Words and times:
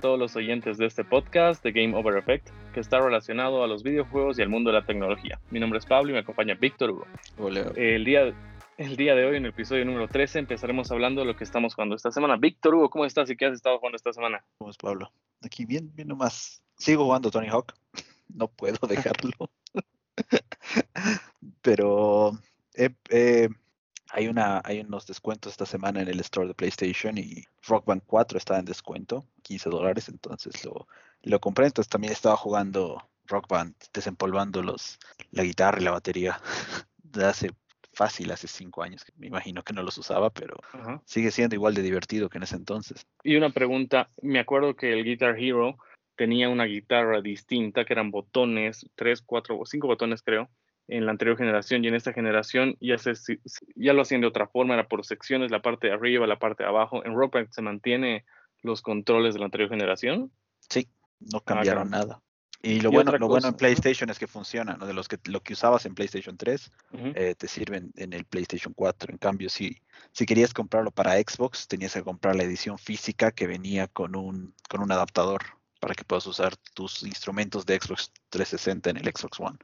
todos 0.00 0.18
los 0.18 0.34
oyentes 0.34 0.78
de 0.78 0.86
este 0.86 1.04
podcast 1.04 1.62
de 1.62 1.72
Game 1.72 1.96
Over 1.96 2.16
Effect, 2.16 2.48
que 2.72 2.80
está 2.80 3.00
relacionado 3.00 3.62
a 3.62 3.66
los 3.66 3.82
videojuegos 3.82 4.38
y 4.38 4.42
al 4.42 4.48
mundo 4.48 4.70
de 4.70 4.80
la 4.80 4.86
tecnología. 4.86 5.38
Mi 5.50 5.60
nombre 5.60 5.78
es 5.78 5.86
Pablo 5.86 6.10
y 6.10 6.14
me 6.14 6.20
acompaña 6.20 6.54
Víctor 6.54 6.90
Hugo. 6.90 7.06
Hola. 7.38 7.72
El 7.76 8.04
día, 8.04 8.34
el 8.78 8.96
día 8.96 9.14
de 9.14 9.26
hoy, 9.26 9.36
en 9.36 9.44
el 9.44 9.50
episodio 9.50 9.84
número 9.84 10.08
13, 10.08 10.40
empezaremos 10.40 10.90
hablando 10.90 11.20
de 11.20 11.26
lo 11.26 11.36
que 11.36 11.44
estamos 11.44 11.74
jugando 11.74 11.94
esta 11.94 12.10
semana. 12.10 12.36
Víctor 12.36 12.74
Hugo, 12.74 12.90
¿cómo 12.90 13.04
estás 13.04 13.30
y 13.30 13.36
qué 13.36 13.46
has 13.46 13.52
estado 13.52 13.78
jugando 13.78 13.96
esta 13.96 14.12
semana? 14.12 14.42
¿Cómo 14.58 14.70
es 14.70 14.78
Pablo? 14.78 15.12
Aquí 15.44 15.64
bien, 15.66 15.92
bien 15.94 16.08
nomás. 16.08 16.62
Sigo 16.76 17.04
jugando 17.04 17.30
Tony 17.30 17.48
Hawk. 17.48 17.74
No 18.32 18.46
puedo 18.46 18.78
dejarlo. 18.86 19.50
Pero 21.62 22.38
eh, 22.76 22.90
eh, 23.08 23.48
hay, 24.12 24.28
una, 24.28 24.60
hay 24.64 24.80
unos 24.80 25.06
descuentos 25.06 25.52
esta 25.52 25.66
semana 25.66 26.02
en 26.02 26.08
el 26.08 26.20
store 26.20 26.48
de 26.48 26.54
PlayStation 26.54 27.16
y 27.18 27.44
Rock 27.66 27.86
Band 27.86 28.02
4 28.06 28.38
está 28.38 28.58
en 28.58 28.64
descuento, 28.64 29.24
15 29.42 29.70
dólares, 29.70 30.08
entonces 30.08 30.64
lo, 30.64 30.86
lo 31.22 31.40
compré. 31.40 31.66
Entonces 31.66 31.88
también 31.88 32.12
estaba 32.12 32.36
jugando 32.36 33.02
Rock 33.26 33.48
Band, 33.48 33.74
desempolvando 33.92 34.62
los, 34.62 34.98
la 35.30 35.44
guitarra 35.44 35.80
y 35.80 35.84
la 35.84 35.92
batería 35.92 36.40
de 37.02 37.24
hace 37.24 37.50
fácil, 37.92 38.30
hace 38.30 38.48
cinco 38.48 38.82
años. 38.82 39.04
Me 39.16 39.26
imagino 39.26 39.62
que 39.62 39.72
no 39.72 39.82
los 39.82 39.98
usaba, 39.98 40.30
pero 40.30 40.56
Ajá. 40.72 41.02
sigue 41.04 41.30
siendo 41.30 41.54
igual 41.54 41.74
de 41.74 41.82
divertido 41.82 42.28
que 42.28 42.38
en 42.38 42.44
ese 42.44 42.56
entonces. 42.56 43.06
Y 43.22 43.36
una 43.36 43.50
pregunta, 43.50 44.10
me 44.22 44.38
acuerdo 44.38 44.74
que 44.74 44.92
el 44.92 45.04
Guitar 45.04 45.38
Hero 45.38 45.76
tenía 46.16 46.48
una 46.48 46.64
guitarra 46.64 47.20
distinta, 47.20 47.84
que 47.84 47.92
eran 47.92 48.10
botones, 48.10 48.86
tres, 48.94 49.22
cuatro 49.22 49.58
o 49.58 49.66
cinco 49.66 49.86
botones 49.86 50.22
creo, 50.22 50.50
en 50.90 51.06
la 51.06 51.12
anterior 51.12 51.38
generación 51.38 51.84
y 51.84 51.88
en 51.88 51.94
esta 51.94 52.12
generación 52.12 52.76
ya, 52.80 52.98
se, 52.98 53.14
ya 53.76 53.92
lo 53.92 54.02
hacían 54.02 54.20
de 54.20 54.26
otra 54.26 54.48
forma, 54.48 54.74
era 54.74 54.88
por 54.88 55.04
secciones, 55.04 55.50
la 55.50 55.62
parte 55.62 55.86
de 55.86 55.94
arriba, 55.94 56.26
la 56.26 56.38
parte 56.38 56.64
de 56.64 56.68
abajo. 56.68 57.04
¿En 57.04 57.14
Rock 57.14 57.34
Band 57.34 57.48
se 57.52 57.62
mantiene 57.62 58.24
los 58.62 58.82
controles 58.82 59.34
de 59.34 59.40
la 59.40 59.46
anterior 59.46 59.70
generación? 59.70 60.32
Sí, 60.68 60.88
no 61.20 61.40
cambiaron 61.40 61.88
caramba. 61.88 61.98
nada. 61.98 62.22
Y 62.62 62.80
lo 62.80 62.90
Y 62.90 62.94
bueno, 62.94 63.16
lo 63.16 63.28
bueno 63.28 63.48
en 63.48 63.54
PlayStation 63.54 64.10
es 64.10 64.18
que 64.18 64.26
funciona, 64.26 64.74
¿no? 64.74 64.86
De 64.86 64.92
los 64.92 65.08
que 65.08 65.16
lo 65.24 65.40
que 65.40 65.54
usabas 65.54 65.86
en 65.86 65.94
PlayStation 65.94 66.36
3 66.36 66.70
Ujú. 66.92 67.12
eh, 67.14 67.34
te 67.34 67.48
sirven 67.48 67.90
en 67.96 68.12
el 68.12 68.24
PlayStation 68.26 68.74
4. 68.74 69.12
En 69.12 69.18
cambio, 69.18 69.48
si, 69.48 69.80
si 70.12 70.26
querías 70.26 70.52
comprarlo 70.52 70.90
para 70.90 71.14
Xbox, 71.14 71.68
tenías 71.68 71.94
que 71.94 72.02
comprar 72.02 72.36
la 72.36 72.42
edición 72.42 72.76
física 72.78 73.30
que 73.30 73.46
venía 73.46 73.86
con 73.86 74.14
un, 74.14 74.54
con 74.68 74.82
un 74.82 74.92
adaptador 74.92 75.40
para 75.80 75.94
que 75.94 76.04
puedas 76.04 76.26
usar 76.26 76.54
tus 76.74 77.02
instrumentos 77.04 77.64
de 77.64 77.78
Xbox 77.80 78.12
360 78.28 78.90
en 78.90 78.96
el 78.98 79.04
Xbox 79.04 79.40
One. 79.40 79.58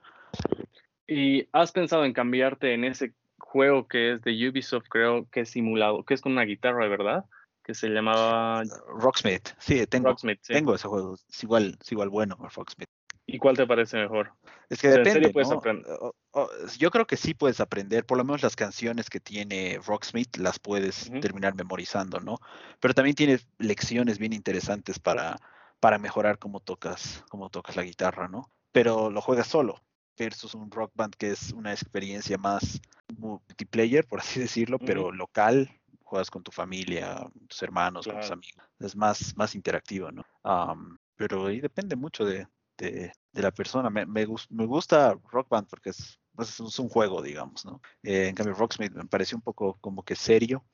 ¿Y 1.06 1.48
has 1.52 1.72
pensado 1.72 2.04
en 2.04 2.12
cambiarte 2.12 2.74
en 2.74 2.84
ese 2.84 3.14
juego 3.38 3.86
que 3.86 4.12
es 4.12 4.22
de 4.22 4.48
Ubisoft, 4.48 4.88
creo 4.88 5.28
que 5.30 5.40
es 5.40 5.50
simulado, 5.50 6.04
que 6.04 6.14
es 6.14 6.20
con 6.20 6.32
una 6.32 6.42
guitarra, 6.42 6.88
verdad? 6.88 7.24
Que 7.62 7.74
se 7.74 7.88
llamaba 7.88 8.62
Rocksmith, 8.88 9.48
sí, 9.58 9.86
tengo, 9.86 10.08
Rocksmith. 10.08 10.40
sí. 10.42 10.52
tengo 10.52 10.74
ese 10.74 10.88
juego. 10.88 11.14
Es 11.14 11.42
igual, 11.42 11.78
es 11.80 11.92
igual 11.92 12.08
bueno, 12.08 12.36
Rocksmith. 12.54 12.88
¿Y 13.28 13.38
cuál 13.38 13.56
te 13.56 13.66
parece 13.66 13.98
mejor? 13.98 14.32
Es 14.70 14.80
que 14.80 14.88
O 14.88 14.92
sea, 14.92 15.00
¿en 15.00 15.04
serio 15.06 15.28
depende, 15.28 15.32
puedes 15.32 15.50
¿no? 15.50 15.56
aprender? 15.56 15.92
O- 16.00 16.14
o- 16.32 16.48
yo 16.78 16.90
creo 16.90 17.06
que 17.06 17.16
sí 17.16 17.34
puedes 17.34 17.60
aprender, 17.60 18.06
por 18.06 18.18
lo 18.18 18.24
menos 18.24 18.42
las 18.42 18.54
canciones 18.54 19.10
que 19.10 19.18
tiene 19.18 19.80
Rocksmith 19.84 20.36
las 20.36 20.60
puedes 20.60 21.10
terminar 21.20 21.54
memorizando, 21.56 22.20
¿no? 22.20 22.38
Pero 22.78 22.94
también 22.94 23.16
tiene 23.16 23.40
lecciones 23.58 24.18
bien 24.18 24.32
interesantes 24.32 25.00
para, 25.00 25.36
para 25.80 25.98
mejorar 25.98 26.38
cómo 26.38 26.60
tocas, 26.60 27.24
cómo 27.28 27.50
tocas 27.50 27.74
la 27.74 27.82
guitarra, 27.82 28.28
¿no? 28.28 28.50
Pero 28.70 29.10
lo 29.10 29.20
juegas 29.20 29.48
solo 29.48 29.80
versus 30.18 30.54
un 30.54 30.70
rock 30.70 30.92
band 30.94 31.14
que 31.16 31.30
es 31.30 31.52
una 31.52 31.72
experiencia 31.72 32.38
más 32.38 32.80
multiplayer, 33.18 34.06
por 34.06 34.20
así 34.20 34.40
decirlo, 34.40 34.78
pero 34.78 35.10
local, 35.12 35.70
juegas 36.04 36.30
con 36.30 36.42
tu 36.42 36.52
familia, 36.52 37.26
tus 37.48 37.62
hermanos, 37.62 38.06
con 38.06 38.16
tus 38.20 38.30
amigos. 38.32 38.64
Es 38.78 38.94
más, 38.96 39.36
más 39.36 39.54
interactivo, 39.54 40.10
¿no? 40.12 40.24
Am, 40.42 40.98
pero 41.16 41.46
ahí 41.46 41.60
depende 41.60 41.96
mucho 41.96 42.24
de, 42.24 42.46
de, 42.78 43.12
de 43.32 43.42
la 43.42 43.50
persona. 43.50 43.90
Me, 43.90 44.06
me, 44.06 44.26
me 44.50 44.66
gusta 44.66 45.18
Rock 45.30 45.48
Band 45.48 45.68
porque 45.68 45.90
es, 45.90 46.18
pues, 46.34 46.50
es 46.50 46.60
un- 46.60 46.66
es 46.68 46.78
un 46.78 46.88
juego, 46.88 47.22
digamos, 47.22 47.64
¿no? 47.64 47.80
Eh, 48.02 48.28
en 48.28 48.34
cambio, 48.34 48.54
Rocksmith 48.54 48.92
me 48.92 49.04
pareció 49.06 49.36
un 49.36 49.42
poco 49.42 49.78
como 49.80 50.02
que 50.02 50.14
serio. 50.14 50.64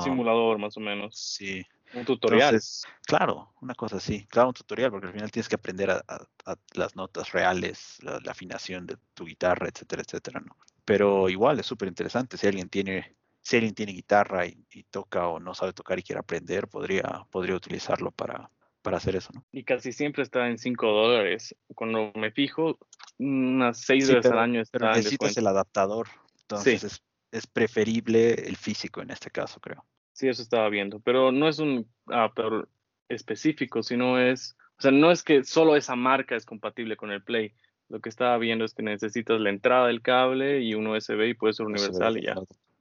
Simulador, 0.00 0.58
más 0.58 0.76
o 0.76 0.80
menos. 0.80 1.16
sí. 1.18 1.62
Un 1.94 2.04
tutorial. 2.04 2.42
Entonces, 2.48 2.84
claro, 3.06 3.52
una 3.60 3.74
cosa 3.74 3.96
así. 3.96 4.26
Claro, 4.26 4.48
un 4.48 4.54
tutorial, 4.54 4.90
porque 4.90 5.06
al 5.06 5.12
final 5.12 5.30
tienes 5.30 5.48
que 5.48 5.54
aprender 5.54 5.90
a, 5.90 6.02
a- 6.08 6.26
a 6.52 6.56
las 6.74 6.96
notas 6.96 7.32
reales, 7.32 7.96
la, 8.02 8.18
la 8.22 8.32
afinación 8.32 8.86
de 8.86 8.96
tu 9.14 9.24
guitarra, 9.24 9.68
etcétera, 9.68 10.02
etcétera, 10.02 10.40
¿no? 10.40 10.56
Pero 10.84 11.28
igual 11.28 11.58
es 11.60 11.66
súper 11.66 11.88
interesante. 11.88 12.36
Si 12.36 12.46
alguien 12.46 12.68
tiene, 12.68 13.16
si 13.42 13.56
alguien 13.56 13.74
tiene 13.74 13.92
guitarra 13.92 14.46
y, 14.46 14.64
y 14.72 14.84
toca 14.84 15.26
o 15.28 15.40
no 15.40 15.54
sabe 15.54 15.72
tocar 15.72 15.98
y 15.98 16.02
quiere 16.02 16.20
aprender, 16.20 16.68
podría, 16.68 17.26
podría 17.30 17.56
utilizarlo 17.56 18.10
para, 18.10 18.50
para 18.82 18.98
hacer 18.98 19.16
eso, 19.16 19.30
¿no? 19.34 19.44
y 19.52 19.64
casi 19.64 19.92
siempre 19.92 20.22
está 20.22 20.48
en 20.48 20.58
5 20.58 20.86
dólares. 20.86 21.56
Cuando 21.74 22.12
me 22.14 22.30
fijo, 22.30 22.78
unas 23.18 23.80
6 23.80 24.06
Sí, 24.06 24.12
veces 24.14 24.22
pero- 24.30 24.38
al 24.38 24.44
año 24.44 24.60
está 24.60 24.78
Pero 24.78 24.92
necesitas 24.94 25.36
el 25.36 25.46
adaptador. 25.46 26.08
Entonces 26.42 26.84
es, 26.84 27.02
es 27.32 27.46
preferible 27.48 28.34
el 28.34 28.56
físico 28.56 29.00
en 29.02 29.10
este 29.10 29.30
caso, 29.30 29.60
creo. 29.60 29.84
Sí, 30.16 30.28
eso 30.28 30.40
estaba 30.40 30.70
viendo. 30.70 30.98
Pero 31.00 31.30
no 31.30 31.46
es 31.46 31.58
un 31.58 31.86
adaptador 32.06 32.70
específico, 33.10 33.82
sino 33.82 34.18
es. 34.18 34.56
O 34.78 34.82
sea, 34.82 34.90
no 34.90 35.10
es 35.10 35.22
que 35.22 35.44
solo 35.44 35.76
esa 35.76 35.94
marca 35.94 36.36
es 36.36 36.46
compatible 36.46 36.96
con 36.96 37.12
el 37.12 37.22
Play. 37.22 37.52
Lo 37.90 38.00
que 38.00 38.08
estaba 38.08 38.38
viendo 38.38 38.64
es 38.64 38.72
que 38.72 38.82
necesitas 38.82 39.38
la 39.40 39.50
entrada 39.50 39.88
del 39.88 40.00
cable 40.00 40.62
y 40.62 40.74
un 40.74 40.86
USB 40.86 41.28
y 41.28 41.34
puede 41.34 41.52
ser 41.52 41.66
universal 41.66 42.16
y 42.16 42.22
ya. 42.22 42.34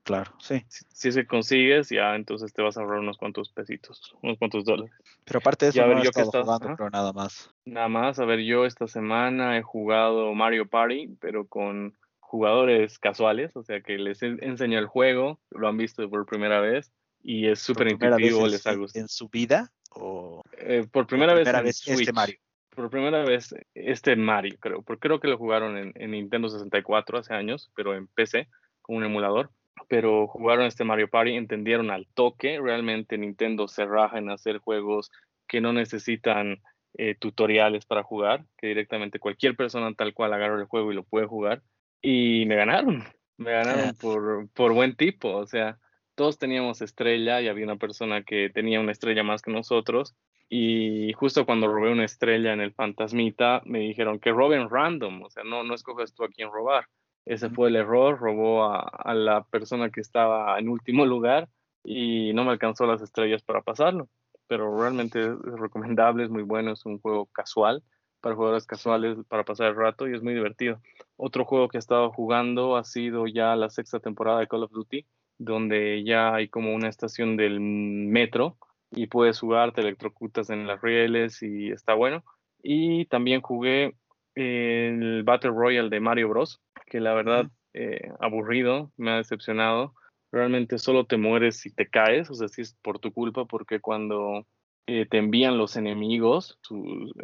Claro, 0.04 0.32
sí. 0.40 0.64
Si, 0.70 1.12
si 1.12 1.20
que 1.20 1.28
consigues, 1.28 1.90
ya 1.90 2.16
entonces 2.16 2.54
te 2.54 2.62
vas 2.62 2.78
a 2.78 2.82
ahorrar 2.82 3.00
unos 3.00 3.18
cuantos 3.18 3.50
pesitos, 3.50 4.16
unos 4.22 4.38
cuantos 4.38 4.64
dólares. 4.64 4.94
Pero 5.26 5.40
aparte 5.40 5.66
de 5.66 5.72
Y 5.72 5.76
eso, 5.76 5.84
a 5.84 5.88
ver, 5.88 5.96
no 5.98 6.02
he 6.04 6.06
yo 6.06 6.12
que 6.12 6.22
estás- 6.22 6.46
jugando, 6.46 6.74
pero 6.78 6.90
nada 6.90 7.12
más. 7.12 7.54
Nada 7.66 7.90
más, 7.90 8.18
a 8.20 8.26
ver, 8.26 8.40
yo 8.40 8.66
esta 8.66 8.88
semana 8.88 9.58
he 9.58 9.62
jugado 9.62 10.34
Mario 10.34 10.70
Party, 10.70 11.10
pero 11.20 11.48
con 11.48 11.98
jugadores 12.20 12.98
casuales, 12.98 13.56
o 13.58 13.64
sea 13.64 13.82
que 13.82 13.98
les 13.98 14.24
he 14.24 14.28
enseñado 14.42 14.82
el 14.84 14.88
juego, 14.88 15.42
lo 15.52 15.68
han 15.68 15.76
visto 15.76 16.10
por 16.10 16.26
primera 16.26 16.62
vez 16.62 16.94
y 17.28 17.48
es 17.48 17.60
¿Por 17.66 17.76
súper 17.76 17.92
intuitivo, 17.92 18.48
les 18.48 18.66
ha 18.68 18.74
en- 18.74 18.80
gustado. 18.80 19.02
en 19.04 19.10
su 19.10 19.28
vida 19.30 19.72
o 19.96 20.42
Eh, 20.58 20.86
por 20.92 21.08
primera 21.08 21.34
vez 21.34 21.48
en 21.48 21.64
vez 21.64 21.88
este. 21.88 22.14
Mario? 22.14 22.38
Por 22.70 22.90
primera 22.90 23.24
vez 23.24 23.56
este 23.74 24.16
Mario, 24.16 24.56
creo, 24.60 24.82
porque 24.84 25.08
creo 25.08 25.20
que 25.20 25.28
lo 25.30 25.38
jugaron 25.38 25.78
en, 25.78 25.92
en 25.96 26.12
Nintendo 26.12 26.50
64 26.50 27.18
hace 27.18 27.34
años, 27.34 27.72
pero 27.76 27.96
en 27.96 28.08
PC, 28.08 28.48
con 28.82 28.98
un 28.98 29.06
emulador. 29.06 29.50
Pero 29.88 30.28
jugaron 30.28 30.66
este 30.66 30.84
Mario 30.84 31.10
Party, 31.10 31.32
entendieron 31.36 31.90
al 31.92 32.08
toque, 32.14 32.60
realmente 32.62 33.18
Nintendo 33.18 33.68
se 33.68 33.86
raja 33.86 34.18
en 34.18 34.30
hacer 34.30 34.58
juegos 34.60 35.12
que 35.48 35.62
no 35.62 35.74
necesitan 35.74 36.62
eh, 36.98 37.16
tutoriales 37.20 37.86
para 37.86 38.04
jugar, 38.04 38.46
que 38.58 38.68
directamente 38.68 39.20
cualquier 39.20 39.56
persona 39.56 39.94
tal 39.94 40.14
cual 40.14 40.34
agarra 40.34 40.60
el 40.60 40.66
juego 40.66 40.92
y 40.92 40.96
lo 40.96 41.04
puede 41.04 41.26
jugar. 41.28 41.62
Y 42.02 42.46
me 42.46 42.56
ganaron, 42.56 43.04
me 43.38 43.52
ganaron 43.52 43.90
Ah. 43.90 43.94
por, 44.00 44.48
por 44.54 44.74
buen 44.74 44.96
tipo, 44.96 45.30
o 45.36 45.46
sea, 45.46 45.78
todos 46.16 46.38
teníamos 46.38 46.82
estrella 46.82 47.42
y 47.42 47.48
había 47.48 47.66
una 47.66 47.78
persona 47.78 48.24
que 48.24 48.50
tenía 48.50 48.80
una 48.80 48.92
estrella 48.92 49.24
más 49.24 49.42
que 49.42 49.52
nosotros. 49.52 50.16
Y 50.50 51.14
justo 51.14 51.46
cuando 51.46 51.68
robé 51.68 51.92
una 51.92 52.06
estrella 52.06 52.54
en 52.54 52.62
el 52.62 52.74
fantasmita, 52.74 53.62
me 53.66 53.80
dijeron 53.80 54.20
que 54.20 54.32
roben 54.32 54.70
random, 54.70 55.24
o 55.24 55.30
sea, 55.30 55.44
no, 55.44 55.64
no 55.64 55.74
escoges 55.74 56.14
tú 56.14 56.24
a 56.24 56.30
quién 56.30 56.52
robar. 56.52 56.88
Ese 57.26 57.50
fue 57.50 57.70
el 57.70 57.76
error, 57.76 58.20
robó 58.20 58.66
a, 58.66 58.80
a 58.82 59.14
la 59.16 59.44
persona 59.44 59.90
que 59.90 60.02
estaba 60.02 60.60
en 60.60 60.70
último 60.70 61.06
lugar 61.06 61.50
y 61.84 62.34
no 62.34 62.46
me 62.46 62.52
alcanzó 62.52 62.86
las 62.86 63.02
estrellas 63.02 63.42
para 63.42 63.62
pasarlo. 63.62 64.08
Pero 64.48 64.80
realmente 64.80 65.24
es 65.26 65.60
recomendable, 65.60 66.24
es 66.24 66.30
muy 66.30 66.44
bueno, 66.44 66.74
es 66.74 66.86
un 66.86 67.00
juego 67.00 67.26
casual 67.28 67.84
para 68.26 68.36
jugadores 68.36 68.66
casuales 68.66 69.20
para 69.28 69.44
pasar 69.44 69.68
el 69.68 69.76
rato 69.76 70.08
y 70.08 70.16
es 70.16 70.24
muy 70.24 70.34
divertido. 70.34 70.82
Otro 71.16 71.46
juego 71.46 71.68
que 71.68 71.78
he 71.78 71.80
estado 71.80 72.12
jugando 72.12 72.76
ha 72.76 72.84
sido 72.84 73.28
ya 73.28 73.56
la 73.56 73.70
sexta 73.70 74.00
temporada 74.00 74.40
de 74.40 74.48
Call 74.48 74.64
of 74.64 74.72
Duty, 74.72 75.06
donde 75.38 76.04
ya 76.04 76.34
hay 76.34 76.48
como 76.48 76.74
una 76.74 76.90
estación 76.90 77.38
del 77.38 77.60
metro 77.60 78.58
y 78.92 79.08
puedes 79.08 79.40
jugar, 79.40 79.74
te 79.74 79.82
electrocutas 79.82 80.50
en 80.50 80.68
las 80.68 80.82
rieles 80.82 81.42
y 81.44 81.72
está 81.72 81.94
bueno. 81.94 82.24
Y 82.62 83.06
también 83.06 83.42
jugué 83.42 83.96
el 84.36 85.24
Battle 85.24 85.52
Royale 85.52 85.90
de 85.90 86.00
Mario 86.00 86.30
Bros, 86.30 86.62
que 86.88 87.00
la 87.00 87.14
verdad, 87.14 87.48
eh, 87.74 88.10
aburrido, 88.20 88.92
me 88.98 89.12
ha 89.12 89.18
decepcionado. 89.18 89.94
Realmente 90.32 90.78
solo 90.78 91.06
te 91.06 91.18
mueres 91.18 91.58
si 91.58 91.74
te 91.74 91.88
caes, 91.88 92.30
o 92.30 92.34
sea, 92.34 92.48
si 92.48 92.62
es 92.62 92.76
por 92.82 93.00
tu 93.00 93.12
culpa, 93.12 93.46
porque 93.46 93.80
cuando 93.80 94.46
eh, 94.88 95.06
te 95.06 95.18
envían 95.18 95.58
los 95.58 95.78
enemigos, 95.78 96.60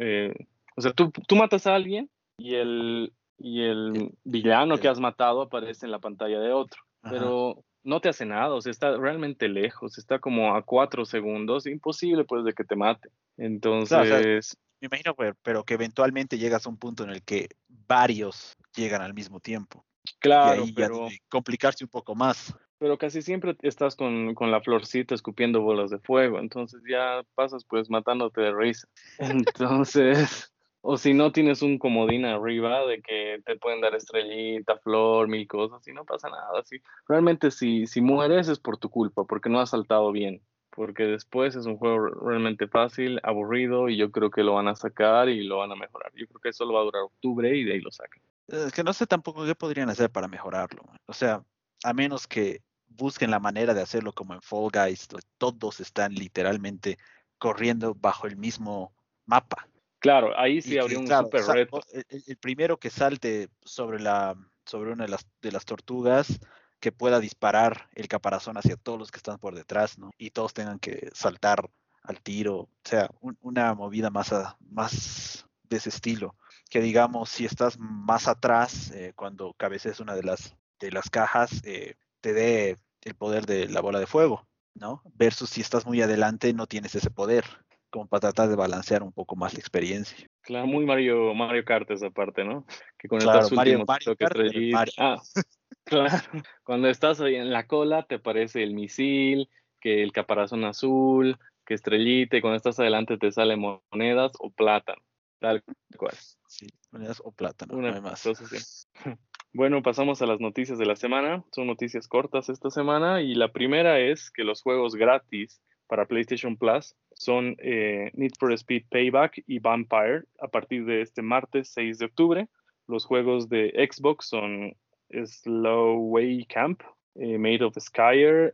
eh, 0.00 0.34
o 0.76 0.80
sea, 0.80 0.92
tú, 0.92 1.10
tú 1.10 1.36
matas 1.36 1.66
a 1.66 1.74
alguien 1.74 2.10
y 2.38 2.54
el, 2.54 3.12
y 3.38 3.62
el 3.62 4.14
villano 4.24 4.78
que 4.78 4.88
has 4.88 5.00
matado 5.00 5.42
aparece 5.42 5.86
en 5.86 5.92
la 5.92 5.98
pantalla 5.98 6.40
de 6.40 6.52
otro, 6.52 6.80
Ajá. 7.02 7.12
pero 7.12 7.64
no 7.84 8.00
te 8.00 8.08
hace 8.08 8.24
nada, 8.24 8.54
o 8.54 8.60
sea, 8.60 8.70
está 8.70 8.96
realmente 8.96 9.48
lejos, 9.48 9.98
está 9.98 10.18
como 10.18 10.54
a 10.54 10.62
cuatro 10.62 11.04
segundos, 11.04 11.66
imposible 11.66 12.24
pues 12.24 12.44
de 12.44 12.52
que 12.52 12.64
te 12.64 12.76
mate. 12.76 13.10
Entonces, 13.36 14.56
Me 14.80 14.86
imagino, 14.86 15.14
pero, 15.14 15.36
pero 15.42 15.64
que 15.64 15.74
eventualmente 15.74 16.38
llegas 16.38 16.66
a 16.66 16.68
un 16.68 16.76
punto 16.76 17.04
en 17.04 17.10
el 17.10 17.22
que 17.22 17.48
varios 17.68 18.56
llegan 18.74 19.02
al 19.02 19.14
mismo 19.14 19.40
tiempo. 19.40 19.84
claro, 20.18 20.62
y 20.62 20.68
ahí 20.68 20.72
pero 20.72 21.08
complicarse 21.28 21.84
un 21.84 21.90
poco 21.90 22.14
más. 22.14 22.54
pero 22.78 22.98
casi 22.98 23.22
siempre 23.22 23.56
estás 23.62 23.96
con, 23.96 24.34
con, 24.34 24.50
la 24.50 24.60
florcita 24.60 25.14
escupiendo 25.14 25.60
bolas 25.60 25.90
de 25.90 25.98
fuego, 25.98 26.38
entonces 26.38 26.82
ya 26.88 27.22
pasas 27.34 27.64
pues 27.64 27.90
matándote 27.90 28.40
de 28.40 28.52
risa. 28.52 28.88
Entonces, 29.18 30.51
o 30.82 30.96
si 30.96 31.14
no 31.14 31.32
tienes 31.32 31.62
un 31.62 31.78
comodín 31.78 32.24
arriba 32.24 32.84
de 32.86 33.00
que 33.00 33.40
te 33.46 33.56
pueden 33.56 33.80
dar 33.80 33.94
estrellita, 33.94 34.76
flor, 34.78 35.28
mil 35.28 35.46
cosas, 35.46 35.86
y 35.86 35.92
no 35.92 36.04
pasa 36.04 36.28
nada. 36.28 36.60
Así, 36.60 36.82
realmente 37.08 37.50
si, 37.50 37.86
si 37.86 38.00
mueres 38.00 38.48
es 38.48 38.58
por 38.58 38.76
tu 38.76 38.90
culpa, 38.90 39.24
porque 39.24 39.48
no 39.48 39.60
has 39.60 39.70
saltado 39.70 40.10
bien, 40.10 40.42
porque 40.70 41.04
después 41.04 41.54
es 41.54 41.66
un 41.66 41.76
juego 41.76 42.08
realmente 42.08 42.66
fácil, 42.66 43.20
aburrido, 43.22 43.88
y 43.88 43.96
yo 43.96 44.10
creo 44.10 44.30
que 44.30 44.42
lo 44.42 44.54
van 44.54 44.66
a 44.66 44.74
sacar 44.74 45.28
y 45.28 45.44
lo 45.44 45.58
van 45.58 45.70
a 45.70 45.76
mejorar. 45.76 46.12
Yo 46.16 46.26
creo 46.26 46.40
que 46.40 46.48
eso 46.48 46.64
lo 46.64 46.74
va 46.74 46.80
a 46.80 46.84
durar 46.84 47.02
octubre 47.02 47.56
y 47.56 47.64
de 47.64 47.74
ahí 47.74 47.80
lo 47.80 47.92
sacan. 47.92 48.20
Es 48.48 48.72
que 48.72 48.82
no 48.82 48.92
sé 48.92 49.06
tampoco 49.06 49.46
qué 49.46 49.54
podrían 49.54 49.88
hacer 49.88 50.10
para 50.10 50.26
mejorarlo. 50.26 50.82
O 51.06 51.12
sea, 51.12 51.44
a 51.84 51.92
menos 51.92 52.26
que 52.26 52.60
busquen 52.88 53.30
la 53.30 53.38
manera 53.38 53.72
de 53.72 53.82
hacerlo 53.82 54.12
como 54.12 54.34
en 54.34 54.42
Fall 54.42 54.70
Guys, 54.72 55.08
todos 55.38 55.78
están 55.78 56.12
literalmente 56.14 56.98
corriendo 57.38 57.94
bajo 57.94 58.26
el 58.26 58.36
mismo 58.36 58.92
mapa. 59.26 59.68
Claro, 60.02 60.36
ahí 60.36 60.60
sí 60.60 60.76
habría 60.78 60.98
un 60.98 61.06
super 61.06 61.44
reto. 61.44 61.80
El, 62.08 62.36
primero 62.36 62.76
que 62.76 62.90
salte 62.90 63.48
sobre 63.64 64.00
la 64.00 64.36
sobre 64.66 64.92
una 64.92 65.04
de 65.04 65.10
las, 65.10 65.26
de 65.40 65.52
las 65.52 65.64
tortugas 65.64 66.40
que 66.80 66.92
pueda 66.92 67.20
disparar 67.20 67.88
el 67.94 68.08
caparazón 68.08 68.56
hacia 68.56 68.76
todos 68.76 68.98
los 68.98 69.10
que 69.10 69.18
están 69.18 69.38
por 69.38 69.54
detrás, 69.54 69.98
¿no? 69.98 70.10
Y 70.18 70.30
todos 70.30 70.52
tengan 70.52 70.80
que 70.80 71.10
saltar 71.14 71.70
al 72.02 72.20
tiro, 72.20 72.56
o 72.56 72.68
sea, 72.82 73.08
una 73.40 73.74
movida 73.74 74.10
más, 74.10 74.34
más 74.58 75.46
de 75.68 75.76
ese 75.76 75.90
estilo. 75.90 76.34
Que 76.68 76.80
digamos, 76.80 77.28
si 77.28 77.44
estás 77.44 77.78
más 77.78 78.26
atrás, 78.26 78.90
eh, 78.90 79.12
cuando 79.14 79.52
cabecees 79.54 80.00
una 80.00 80.16
de 80.16 80.24
las, 80.24 80.56
de 80.80 80.90
las 80.90 81.10
cajas, 81.10 81.60
eh, 81.64 81.94
te 82.20 82.32
dé 82.32 82.76
el 83.02 83.14
poder 83.14 83.46
de 83.46 83.68
la 83.68 83.80
bola 83.80 84.00
de 84.00 84.06
fuego, 84.08 84.48
¿no? 84.74 85.02
Versus 85.14 85.50
si 85.50 85.60
estás 85.60 85.86
muy 85.86 86.02
adelante, 86.02 86.52
no 86.52 86.66
tienes 86.66 86.96
ese 86.96 87.10
poder, 87.10 87.44
como 87.92 88.06
para 88.08 88.20
tratar 88.22 88.48
de 88.48 88.56
balancear 88.56 89.02
un 89.02 89.12
poco 89.12 89.36
más 89.36 89.52
la 89.52 89.60
experiencia. 89.60 90.26
Claro, 90.40 90.66
muy 90.66 90.84
Mario, 90.84 91.34
Mario 91.34 91.64
Kart 91.64 91.88
esa 91.90 92.10
parte, 92.10 92.42
¿no? 92.42 92.66
Que 92.98 93.06
con 93.06 93.20
claro, 93.20 93.46
el 93.46 93.54
Mario, 93.54 93.84
Mario 93.86 94.16
Kart, 94.16 94.36
Mario. 94.72 94.94
Ah, 94.96 95.20
claro. 95.84 96.16
Cuando 96.64 96.88
estás 96.88 97.20
ahí 97.20 97.36
en 97.36 97.52
la 97.52 97.66
cola, 97.66 98.04
te 98.04 98.16
aparece 98.16 98.62
el 98.62 98.72
misil, 98.72 99.48
que 99.78 100.02
el 100.02 100.10
caparazón 100.10 100.64
azul, 100.64 101.38
que 101.66 101.74
estrellita, 101.74 102.38
y 102.38 102.40
cuando 102.40 102.56
estás 102.56 102.80
adelante 102.80 103.18
te 103.18 103.30
salen 103.30 103.60
monedas 103.60 104.32
o 104.38 104.50
plátano, 104.50 105.02
tal 105.38 105.62
cual. 105.98 106.14
Sí, 106.48 106.66
monedas 106.90 107.20
o 107.22 107.30
plátano, 107.30 107.76
Una, 107.76 107.92
no 107.92 108.00
más. 108.00 108.24
Entonces, 108.24 108.88
sí. 109.04 109.10
Bueno, 109.54 109.82
pasamos 109.82 110.22
a 110.22 110.26
las 110.26 110.40
noticias 110.40 110.78
de 110.78 110.86
la 110.86 110.96
semana. 110.96 111.44
Son 111.52 111.66
noticias 111.66 112.08
cortas 112.08 112.48
esta 112.48 112.70
semana 112.70 113.20
y 113.20 113.34
la 113.34 113.52
primera 113.52 114.00
es 114.00 114.30
que 114.30 114.44
los 114.44 114.62
juegos 114.62 114.94
gratis 114.94 115.60
para 115.86 116.06
PlayStation 116.06 116.56
Plus 116.56 116.96
son 117.22 117.56
eh, 117.58 118.10
Need 118.14 118.32
for 118.38 118.52
Speed 118.52 118.84
Payback 118.90 119.42
y 119.46 119.58
Vampire 119.58 120.24
a 120.40 120.48
partir 120.48 120.84
de 120.84 121.02
este 121.02 121.22
martes 121.22 121.68
6 121.68 121.98
de 121.98 122.06
octubre. 122.06 122.48
Los 122.88 123.04
juegos 123.04 123.48
de 123.48 123.70
Xbox 123.90 124.26
son 124.26 124.74
Slow 125.10 125.98
Way 126.10 126.46
Camp, 126.46 126.82
eh, 127.16 127.38
Made 127.38 127.64
of 127.64 127.76
Skyer, 127.78 128.52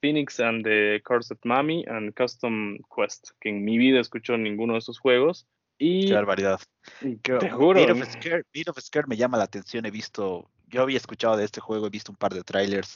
Phoenix 0.00 0.40
and 0.40 0.64
the 0.64 1.00
Cursed 1.04 1.38
Mummy 1.44 1.84
and 1.88 2.14
Custom 2.14 2.78
Quest, 2.94 3.30
que 3.40 3.50
en 3.50 3.64
mi 3.64 3.78
vida 3.78 4.00
escuchó 4.00 4.36
ninguno 4.36 4.74
de 4.74 4.80
esos 4.80 4.98
juegos. 4.98 5.46
Y, 5.84 6.06
Qué 6.06 6.14
barbaridad. 6.14 6.60
Te 7.00 7.50
juro. 7.50 7.80
Beat 7.80 8.68
of, 8.68 8.78
Scare, 8.78 9.08
me 9.08 9.16
llama 9.16 9.36
la 9.36 9.42
atención. 9.42 9.84
He 9.84 9.90
visto, 9.90 10.48
yo 10.68 10.82
había 10.82 10.96
escuchado 10.96 11.36
de 11.36 11.44
este 11.44 11.60
juego, 11.60 11.88
he 11.88 11.90
visto 11.90 12.12
un 12.12 12.16
par 12.16 12.32
de 12.32 12.44
trailers. 12.44 12.94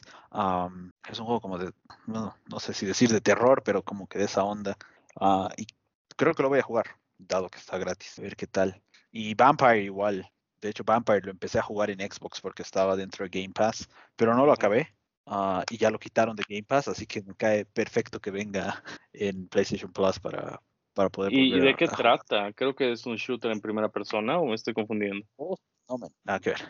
es 1.09 1.19
un 1.19 1.25
juego 1.25 1.41
como 1.41 1.57
de, 1.57 1.73
no, 2.05 2.33
no, 2.49 2.59
sé 2.61 2.73
si 2.73 2.85
decir 2.85 3.09
de 3.09 3.19
terror, 3.19 3.61
pero 3.61 3.83
como 3.83 4.07
que 4.07 4.19
de 4.19 4.25
esa 4.25 4.45
onda. 4.45 4.77
Ah, 5.19 5.49
y 5.57 5.67
creo 6.15 6.33
que 6.33 6.43
lo 6.43 6.47
voy 6.47 6.59
a 6.59 6.63
jugar, 6.63 6.85
dado 7.17 7.49
que 7.49 7.59
está 7.59 7.77
gratis. 7.77 8.19
A 8.19 8.21
ver 8.21 8.37
qué 8.37 8.47
tal. 8.47 8.81
Y 9.11 9.35
Vampire 9.35 9.83
igual. 9.83 10.31
De 10.61 10.69
hecho, 10.69 10.85
Vampire 10.85 11.23
lo 11.23 11.31
empecé 11.31 11.59
a 11.59 11.63
jugar 11.63 11.89
en 11.89 11.99
Xbox 11.99 12.39
porque 12.39 12.63
estaba 12.63 12.95
dentro 12.95 13.27
de 13.27 13.41
Game 13.41 13.53
Pass, 13.53 13.89
pero 14.15 14.33
no 14.33 14.45
lo 14.45 14.53
acabé. 14.53 14.95
Ah, 15.25 15.65
y 15.69 15.75
ya 15.77 15.91
lo 15.91 15.99
quitaron 15.99 16.37
de 16.37 16.45
Game 16.47 16.63
Pass, 16.63 16.87
así 16.87 17.05
que 17.05 17.21
me 17.21 17.35
cae 17.35 17.65
perfecto 17.65 18.21
que 18.21 18.31
venga 18.31 18.81
en 19.11 19.49
PlayStation 19.49 19.91
Plus 19.91 20.19
para, 20.21 20.61
poder... 21.09 21.33
¿Y, 21.33 21.59
de 21.59 21.75
qué 21.75 21.87
trata? 21.87 22.51
Creo 22.53 22.75
que 22.75 22.91
es 22.91 23.05
un 23.05 23.15
shooter 23.15 23.51
en 23.51 23.61
primera 23.61 23.89
persona 23.89 24.39
o 24.39 24.45
me 24.45 24.55
estoy 24.55 24.73
confundiendo. 24.73 25.25
Oh, 25.37 25.55
no, 25.89 25.97
nada 26.23 26.39
que 26.39 26.51
ver. 26.51 26.61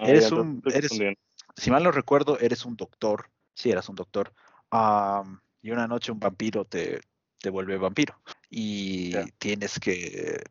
Ah, 0.00 0.04
eres 0.08 0.32
un... 0.32 0.62
si 1.56 1.70
mal 1.70 1.82
no 1.82 1.92
recuerdo, 1.92 2.38
eres 2.38 2.64
un 2.64 2.76
doctor. 2.76 3.30
Sí, 3.54 3.70
eras 3.70 3.88
un 3.88 3.94
doctor. 3.94 4.32
y 5.62 5.70
una 5.70 5.86
noche 5.86 6.10
un 6.10 6.18
vampiro 6.18 6.64
te, 6.64 7.00
te 7.44 7.50
vuelve 7.50 7.76
vampiro. 7.76 8.18
Y 8.48 9.12
tienes 9.38 9.78
que 9.78 10.42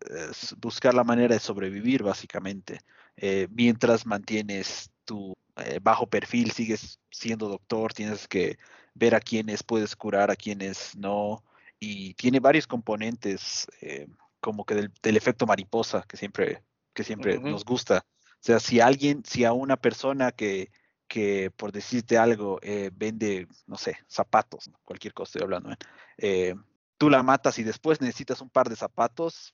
buscar 0.57 0.94
la 0.94 1.04
manera 1.04 1.34
de 1.34 1.40
sobrevivir, 1.40 2.04
básicamente. 2.04 2.80
Eh, 3.18 3.48
mientras 3.50 4.06
mantienes 4.06 4.92
tu 5.06 5.34
eh, 5.57 5.80
bajo 5.81 6.07
perfil, 6.07 6.51
sigues 6.51 7.00
siendo 7.12 7.48
doctor, 7.50 7.94
tienes 7.94 8.28
que 8.28 8.57
ver 8.94 9.16
a 9.16 9.19
quienes 9.19 9.63
puedes 9.63 9.95
curar, 9.95 10.30
a 10.30 10.36
quienes 10.36 10.95
no 10.95 11.44
y 11.83 12.13
tiene 12.13 12.39
varios 12.39 12.65
componentes 12.65 13.68
eh, 13.81 14.07
como 14.39 14.65
que 14.65 14.75
del, 14.75 15.18
efecto 15.18 15.45
mariposa 15.45 16.03
que 16.07 16.18
siempre, 16.18 16.63
que 16.94 17.03
siempre 17.03 17.39
nos 17.39 17.65
gusta. 17.65 18.06
O 18.06 18.45
sea, 18.45 18.59
si 18.59 18.80
alguien, 18.80 19.24
si 19.25 19.44
a 19.44 19.53
una 19.53 19.77
persona 19.77 20.31
que, 20.31 20.69
que 21.07 21.51
por 21.51 21.71
decirte 21.71 22.18
algo, 22.18 22.59
eh, 22.62 22.89
vende, 22.94 23.47
no 23.68 23.77
sé, 23.77 23.97
zapatos, 24.07 24.69
cualquier 24.83 25.13
cosa 25.13 25.30
estoy 25.30 25.44
hablando, 25.44 25.75
¿eh? 26.18 26.56
tú 26.97 27.09
la 27.09 27.24
matas 27.24 27.59
y 27.59 27.63
después 27.63 28.00
necesitas 28.00 28.39
un 28.41 28.50
par 28.50 28.69
de 28.69 28.75
zapatos, 28.75 29.53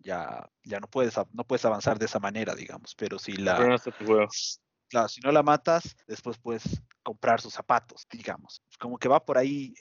ya, 0.00 0.50
ya 0.64 0.80
no 0.80 0.86
puedes, 0.86 1.14
no 1.32 1.44
puedes 1.44 1.64
avanzar 1.64 1.98
de 1.98 2.06
esa 2.06 2.18
manera, 2.18 2.54
digamos. 2.54 2.94
Pero 2.94 3.18
si 3.18 3.32
la, 3.32 3.78
Claro, 4.90 5.08
si 5.08 5.20
no 5.20 5.30
la 5.30 5.44
matas, 5.44 5.96
después 6.08 6.36
puedes 6.36 6.82
comprar 7.04 7.40
sus 7.40 7.54
zapatos, 7.54 8.06
digamos. 8.10 8.60
Como 8.78 8.98
que 8.98 9.08
va 9.08 9.24
por 9.24 9.38
ahí 9.38 9.72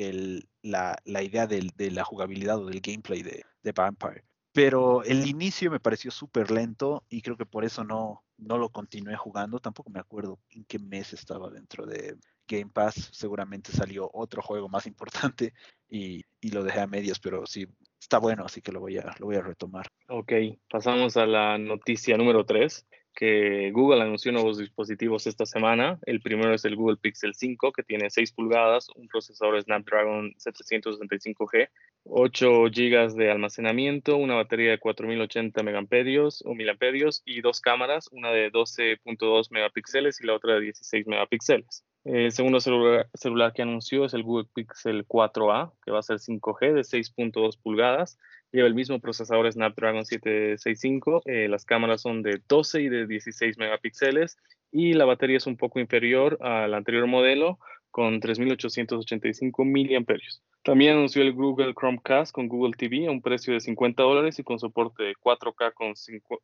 la, 0.62 0.96
idea 1.04 1.48
de 1.48 1.92
la 1.92 2.04
jugabilidad 2.04 2.60
o 2.60 2.68
del 2.68 2.80
gameplay 2.80 3.24
de, 3.24 3.44
de 3.64 3.72
Vampire. 3.72 4.24
Pero 4.52 5.04
el 5.04 5.28
inicio 5.28 5.72
me 5.72 5.80
pareció 5.80 6.12
súper 6.12 6.52
lento 6.52 7.04
y 7.10 7.22
creo 7.22 7.38
que 7.38 7.46
por 7.46 7.66
eso 7.66 7.84
no, 7.84 8.24
no 8.38 8.58
lo 8.58 8.70
continué 8.70 9.16
jugando. 9.16 9.60
Tampoco 9.60 9.90
me 9.90 10.00
acuerdo 10.00 10.40
en 10.50 10.64
qué 10.66 10.80
mes 10.80 11.14
estaba 11.14 11.50
dentro 11.50 11.86
de 11.86 12.16
Game 12.48 12.72
Pass. 12.72 13.10
Seguramente 13.12 13.72
salió 13.72 14.10
otro 14.14 14.42
juego 14.42 14.70
más 14.70 14.86
importante 14.86 15.54
y, 15.88 16.24
y 16.40 16.50
lo 16.52 16.64
dejé 16.64 16.82
a 16.82 16.88
medias, 16.88 17.20
pero 17.20 17.46
sí, 17.46 17.68
está 18.00 18.18
bueno, 18.20 18.44
así 18.46 18.62
que 18.62 18.72
lo 18.72 18.80
voy 18.80 18.98
a, 18.98 19.16
lo 19.20 19.28
voy 19.28 19.36
a 19.36 19.42
retomar. 19.42 19.88
Ok, 20.08 20.34
pasamos 20.70 21.16
a 21.18 21.26
la 21.26 21.58
noticia 21.58 22.18
número 22.18 22.46
3 22.46 22.86
que 23.20 23.72
Google 23.74 24.02
anunció 24.02 24.32
nuevos 24.32 24.58
dispositivos 24.58 25.28
esta 25.28 25.46
semana. 25.46 26.00
El 26.06 26.22
primero 26.22 26.54
es 26.54 26.64
el 26.64 26.78
Google 26.78 26.96
Pixel 26.96 27.36
5, 27.36 27.74
que 27.74 27.84
tiene 27.84 28.10
6 28.10 28.32
pulgadas, 28.32 28.88
un 28.96 29.10
procesador 29.10 29.62
Snapdragon 29.62 30.34
765G, 30.36 31.68
8 32.06 32.64
GB 32.72 33.14
de 33.16 33.30
almacenamiento, 33.30 34.16
una 34.16 34.36
batería 34.36 34.72
de 34.72 34.80
4080 34.80 35.64
megamperios 35.64 36.42
o 36.46 36.56
miliamperios 36.56 37.22
y 37.26 37.42
dos 37.42 37.60
cámaras, 37.60 38.08
una 38.14 38.32
de 38.32 38.54
12.2 38.54 39.52
megapíxeles 39.52 40.22
y 40.22 40.26
la 40.26 40.36
otra 40.36 40.54
de 40.54 40.62
16 40.62 41.06
megapíxeles. 41.08 41.84
El 42.06 42.32
segundo 42.32 42.60
celular, 42.60 43.10
celular, 43.14 43.54
que 43.54 43.62
anunció 43.62 44.06
es 44.06 44.14
el 44.14 44.24
Google 44.24 44.48
Pixel 44.54 45.06
4a, 45.08 45.74
que 45.84 45.92
va 45.92 46.00
a 46.00 46.04
ser 46.04 46.18
5G 46.18 46.74
de 46.74 46.82
6.2 46.82 47.58
pulgadas 47.62 48.18
Lleva 48.52 48.68
el 48.68 48.74
mismo 48.74 49.00
procesador 49.00 49.52
Snapdragon 49.52 50.06
765, 50.06 51.22
eh, 51.26 51.48
las 51.48 51.66
cámaras 51.66 52.02
son 52.02 52.24
de 52.24 52.42
12 52.48 52.82
y 52.82 52.90
de 52.90 53.06
16 53.06 53.60
megapíxeles 53.60 54.38
y 54.72 54.94
la 54.94 55.06
batería 55.06 55.38
es 55.38 55.46
un 55.46 55.56
poco 55.56 55.80
inferior 55.80 56.38
al 56.42 56.74
anterior 56.74 57.06
modelo 57.06 57.60
con 57.92 58.20
3.885 58.20 59.66
miliamperios. 59.66 60.42
También 60.64 60.94
anunció 60.94 61.22
el 61.22 61.34
Google 61.34 61.76
Chromecast 61.76 62.32
con 62.32 62.48
Google 62.48 62.74
TV 62.76 63.08
a 63.08 63.12
un 63.12 63.22
precio 63.22 63.54
de 63.54 63.60
50 63.60 64.02
dólares 64.02 64.40
y 64.40 64.44
con 64.44 64.58
soporte 64.58 65.04
de 65.04 65.14
4K 65.16 65.74
con, 65.74 65.94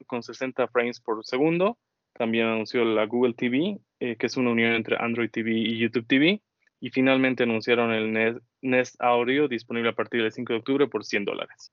con 0.05 0.21
60 0.21 0.67
frames 0.67 0.99
por 0.99 1.25
segundo. 1.25 1.79
También 2.17 2.47
anunció 2.47 2.85
la 2.85 3.05
Google 3.05 3.33
TV, 3.33 3.79
eh, 3.99 4.15
que 4.15 4.27
es 4.27 4.37
una 4.37 4.51
unión 4.51 4.71
entre 4.71 4.97
Android 4.97 5.29
TV 5.29 5.51
y 5.51 5.77
YouTube 5.77 6.07
TV. 6.07 6.41
Y 6.79 6.89
finalmente 6.89 7.43
anunciaron 7.43 7.91
el 7.91 8.41
Nest 8.61 8.95
Audio 8.99 9.47
disponible 9.47 9.89
a 9.89 9.95
partir 9.95 10.21
del 10.21 10.31
5 10.31 10.53
de 10.53 10.59
octubre 10.59 10.87
por 10.87 11.03
100 11.03 11.25
dólares. 11.25 11.71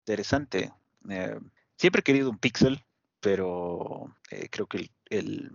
Interesante. 0.00 0.72
Eh, 1.08 1.38
siempre 1.76 2.00
he 2.00 2.02
querido 2.02 2.30
un 2.30 2.38
Pixel, 2.38 2.82
pero 3.20 4.14
eh, 4.30 4.48
creo 4.50 4.66
que 4.66 4.88
el, 5.10 5.52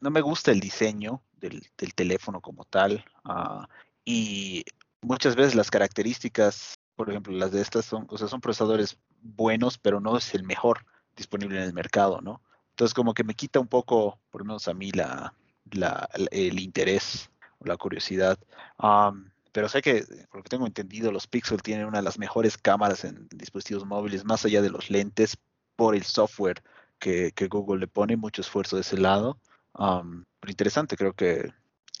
no 0.00 0.10
me 0.10 0.20
gusta 0.20 0.50
el 0.50 0.60
diseño 0.60 1.22
del, 1.38 1.62
teléfono 1.94 2.40
como 2.40 2.64
tal. 2.64 3.04
Ah, 3.24 3.68
y 4.04 4.64
muchas 5.00 5.36
veces 5.36 5.54
las 5.54 5.70
características, 5.70 6.78
por 6.96 7.10
ejemplo, 7.10 7.32
las 7.34 7.52
de 7.52 7.62
estas 7.62 7.84
son, 7.84 8.06
o 8.10 8.18
sea, 8.18 8.28
son 8.28 8.40
procesadores 8.40 8.98
buenos, 9.22 9.78
pero 9.78 10.00
no 10.00 10.16
es 10.16 10.34
el 10.34 10.44
mejor 10.44 10.84
disponible 11.16 11.56
en 11.56 11.64
el 11.64 11.72
mercado, 11.72 12.20
¿no? 12.20 12.40
Entonces 12.70 12.94
como 12.94 13.14
que 13.14 13.24
me 13.24 13.34
quita 13.34 13.58
un 13.58 13.68
poco, 13.68 14.18
por 14.30 14.42
lo 14.42 14.46
menos 14.46 14.68
a 14.68 14.74
mí, 14.74 14.92
la, 14.92 15.32
el 16.30 16.60
interés 16.60 17.30
o 17.58 17.66
la 17.66 17.76
curiosidad. 17.76 18.38
pero 19.52 19.68
sé 19.68 19.80
que, 19.80 20.04
por 20.28 20.38
lo 20.38 20.42
que 20.42 20.50
tengo 20.50 20.66
entendido, 20.66 21.10
los 21.10 21.26
Pixel 21.26 21.62
tienen 21.62 21.86
una 21.86 21.98
de 21.98 22.04
las 22.04 22.18
mejores 22.18 22.58
cámaras 22.58 23.04
en 23.04 23.28
dispositivos 23.30 23.86
móviles, 23.86 24.24
más 24.24 24.44
allá 24.44 24.60
de 24.60 24.70
los 24.70 24.90
lentes, 24.90 25.38
por 25.74 25.94
el 25.94 26.04
software 26.04 26.62
que, 26.98 27.32
Google 27.48 27.80
le 27.80 27.88
pone, 27.88 28.16
mucho 28.16 28.42
esfuerzo 28.42 28.76
de 28.76 28.82
ese 28.82 28.98
lado. 28.98 29.38
pero 29.74 30.50
interesante, 30.50 30.96
creo 30.96 31.14
que 31.14 31.52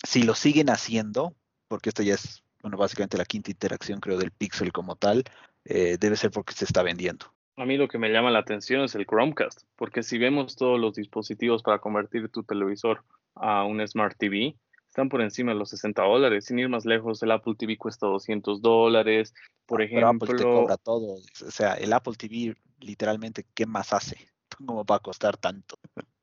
si 0.06 0.22
lo 0.22 0.34
siguen 0.34 0.70
haciendo, 0.70 1.34
porque 1.68 1.88
esta 1.88 2.02
ya 2.02 2.14
es, 2.14 2.42
bueno, 2.62 2.76
básicamente 2.76 3.16
la 3.16 3.24
quinta 3.24 3.50
interacción, 3.50 4.00
creo, 4.00 4.18
del 4.18 4.30
Pixel 4.30 4.72
como 4.72 4.96
tal, 4.96 5.24
eh, 5.64 5.96
debe 5.98 6.16
ser 6.16 6.30
porque 6.30 6.54
se 6.54 6.64
está 6.64 6.82
vendiendo. 6.82 7.32
A 7.56 7.64
mí 7.64 7.78
lo 7.78 7.88
que 7.88 7.98
me 7.98 8.10
llama 8.10 8.30
la 8.30 8.40
atención 8.40 8.82
es 8.84 8.94
el 8.94 9.06
Chromecast, 9.06 9.62
porque 9.76 10.02
si 10.02 10.18
vemos 10.18 10.56
todos 10.56 10.78
los 10.78 10.94
dispositivos 10.94 11.62
para 11.62 11.78
convertir 11.78 12.28
tu 12.28 12.42
televisor 12.42 13.02
a 13.34 13.64
un 13.64 13.86
Smart 13.86 14.16
TV, 14.18 14.54
están 14.86 15.08
por 15.08 15.22
encima 15.22 15.52
de 15.52 15.58
los 15.58 15.70
60 15.70 16.02
dólares. 16.02 16.44
Sin 16.44 16.58
ir 16.58 16.68
más 16.68 16.84
lejos, 16.84 17.22
el 17.22 17.30
Apple 17.30 17.54
TV 17.58 17.78
cuesta 17.78 18.06
200 18.06 18.60
dólares, 18.60 19.34
por 19.64 19.80
ejemplo. 19.80 20.26
Pero 20.26 20.34
Apple 20.34 20.36
te 20.36 20.42
cobra 20.42 20.76
todo. 20.76 21.14
O 21.14 21.50
sea, 21.50 21.74
el 21.74 21.92
Apple 21.92 22.14
TV 22.16 22.54
literalmente, 22.80 23.46
¿qué 23.54 23.64
más 23.66 23.92
hace? 23.92 24.16
¿Cómo 24.58 24.84
va 24.84 24.96
a 24.96 25.00
costar 25.00 25.36
tanto? 25.38 25.78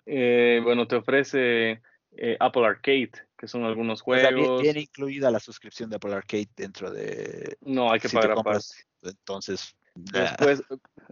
Eh, 0.06 0.60
bueno, 0.64 0.88
te 0.88 0.96
ofrece 0.96 1.82
eh, 2.12 2.38
Apple 2.40 2.66
Arcade, 2.66 3.12
que 3.38 3.48
son 3.48 3.64
algunos 3.64 4.02
juegos. 4.02 4.26
O 4.26 4.58
sea, 4.58 4.62
viene, 4.62 4.82
incluida 4.82 5.32
la 5.32 5.40
suscripción 5.40 5.90
de 5.90 5.96
Apple 5.96 6.14
Arcade 6.14 6.50
dentro 6.56 6.92
de. 6.92 7.58
No, 7.62 7.92
hay 7.92 8.00
que 8.00 8.10
pagar 8.10 8.32
aparte. 8.32 8.66
Entonces. 9.02 9.76
Después, 9.96 10.64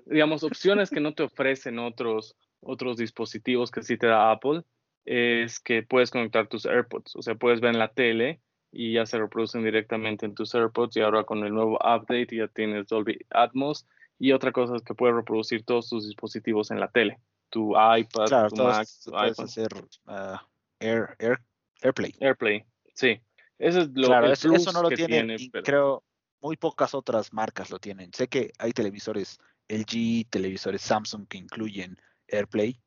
digamos, 0.06 0.44
opciones 0.44 0.90
que 0.90 1.00
no 1.00 1.14
te 1.14 1.24
ofrecen 1.24 1.80
otros, 1.80 2.36
otros 2.62 2.98
dispositivos 2.98 3.72
que 3.72 3.84
sí 3.84 3.98
te 3.98 4.08
da 4.08 4.32
Apple 4.32 4.64
es 5.06 5.60
que 5.60 5.84
puedes 5.84 6.12
conectar 6.12 6.48
tus 6.48 6.66
AirPods, 6.66 7.16
o 7.16 7.22
sea, 7.22 7.36
puedes 7.36 7.60
ver 7.60 7.74
en 7.74 7.80
la 7.80 7.90
tele 7.90 8.42
y 8.72 8.94
ya 8.94 9.06
se 9.06 9.18
reproducen 9.18 9.64
directamente 9.64 10.26
en 10.26 10.36
tus 10.36 10.54
AirPods 10.56 10.96
y 10.96 11.02
ahora 11.02 11.24
con 11.24 11.44
el 11.44 11.54
nuevo 11.54 11.76
update 11.76 12.36
ya 12.36 12.48
tienes 12.48 12.88
Dolby 12.88 13.20
Atmos 13.30 13.86
y 14.18 14.32
otra 14.32 14.52
cosa 14.52 14.76
es 14.76 14.84
que 14.84 14.94
puedes 14.94 15.16
reproducir 15.16 15.66
todos 15.66 15.90
tus 15.90 16.08
dispositivos 16.08 16.72
en 16.72 16.80
la 16.80 16.90
tele, 16.90 17.20
tu 17.50 17.72
iPad, 17.72 18.50
tu 18.50 18.64
Mac, 18.64 18.88
tu 19.04 19.18
iPhone. 19.18 19.46
hacer 19.46 19.70
ah, 20.06 20.48
Air, 20.80 21.16
Air, 21.20 21.40
AirPlay. 21.82 22.14
AirPlay, 22.20 22.64
sí. 22.94 23.22
Eso 23.58 23.82
es 23.82 23.90
lo 23.94 24.08
claro, 24.08 24.32
eso, 24.32 24.72
no 24.72 24.82
lo 24.82 24.90
tiene, 24.90 25.38
creo 25.64 26.04
muy 26.42 26.58
pocas 26.58 26.94
otras 26.94 27.34
marcas 27.34 27.70
lo 27.70 27.80
tienen. 27.80 28.12
Sé 28.14 28.28
que 28.28 28.52
hay 28.58 28.74
televisores 28.74 29.40
LG, 29.68 30.30
televisores 30.30 30.82
Samsung 30.82 31.28
que 31.28 31.38
incluyen 31.38 31.98
AirPlay, 32.28 32.80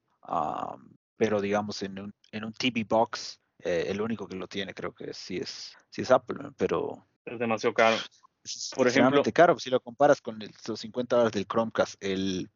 pero 1.16 1.40
digamos 1.40 1.82
en 1.82 1.98
un, 1.98 2.14
en 2.32 2.44
un 2.44 2.52
TV 2.52 2.84
Box, 2.84 3.40
eh, 3.60 3.86
el 3.88 4.00
único 4.00 4.26
que 4.26 4.36
lo 4.36 4.48
tiene 4.48 4.74
creo 4.74 4.92
que 4.92 5.14
sí 5.14 5.38
es, 5.38 5.74
sí 5.90 6.02
es 6.02 6.10
Apple, 6.10 6.50
pero... 6.56 7.06
Es 7.24 7.38
demasiado 7.38 7.72
caro. 7.72 7.96
Es 8.42 8.72
Por 8.74 8.86
ejemplo, 8.86 9.22
caro, 9.32 9.58
si 9.58 9.70
lo 9.70 9.80
comparas 9.80 10.20
con 10.20 10.38
los 10.38 10.80
50 10.80 11.16
dólares 11.16 11.32
del 11.32 11.46
Chromecast, 11.46 11.94
el, 12.02 12.50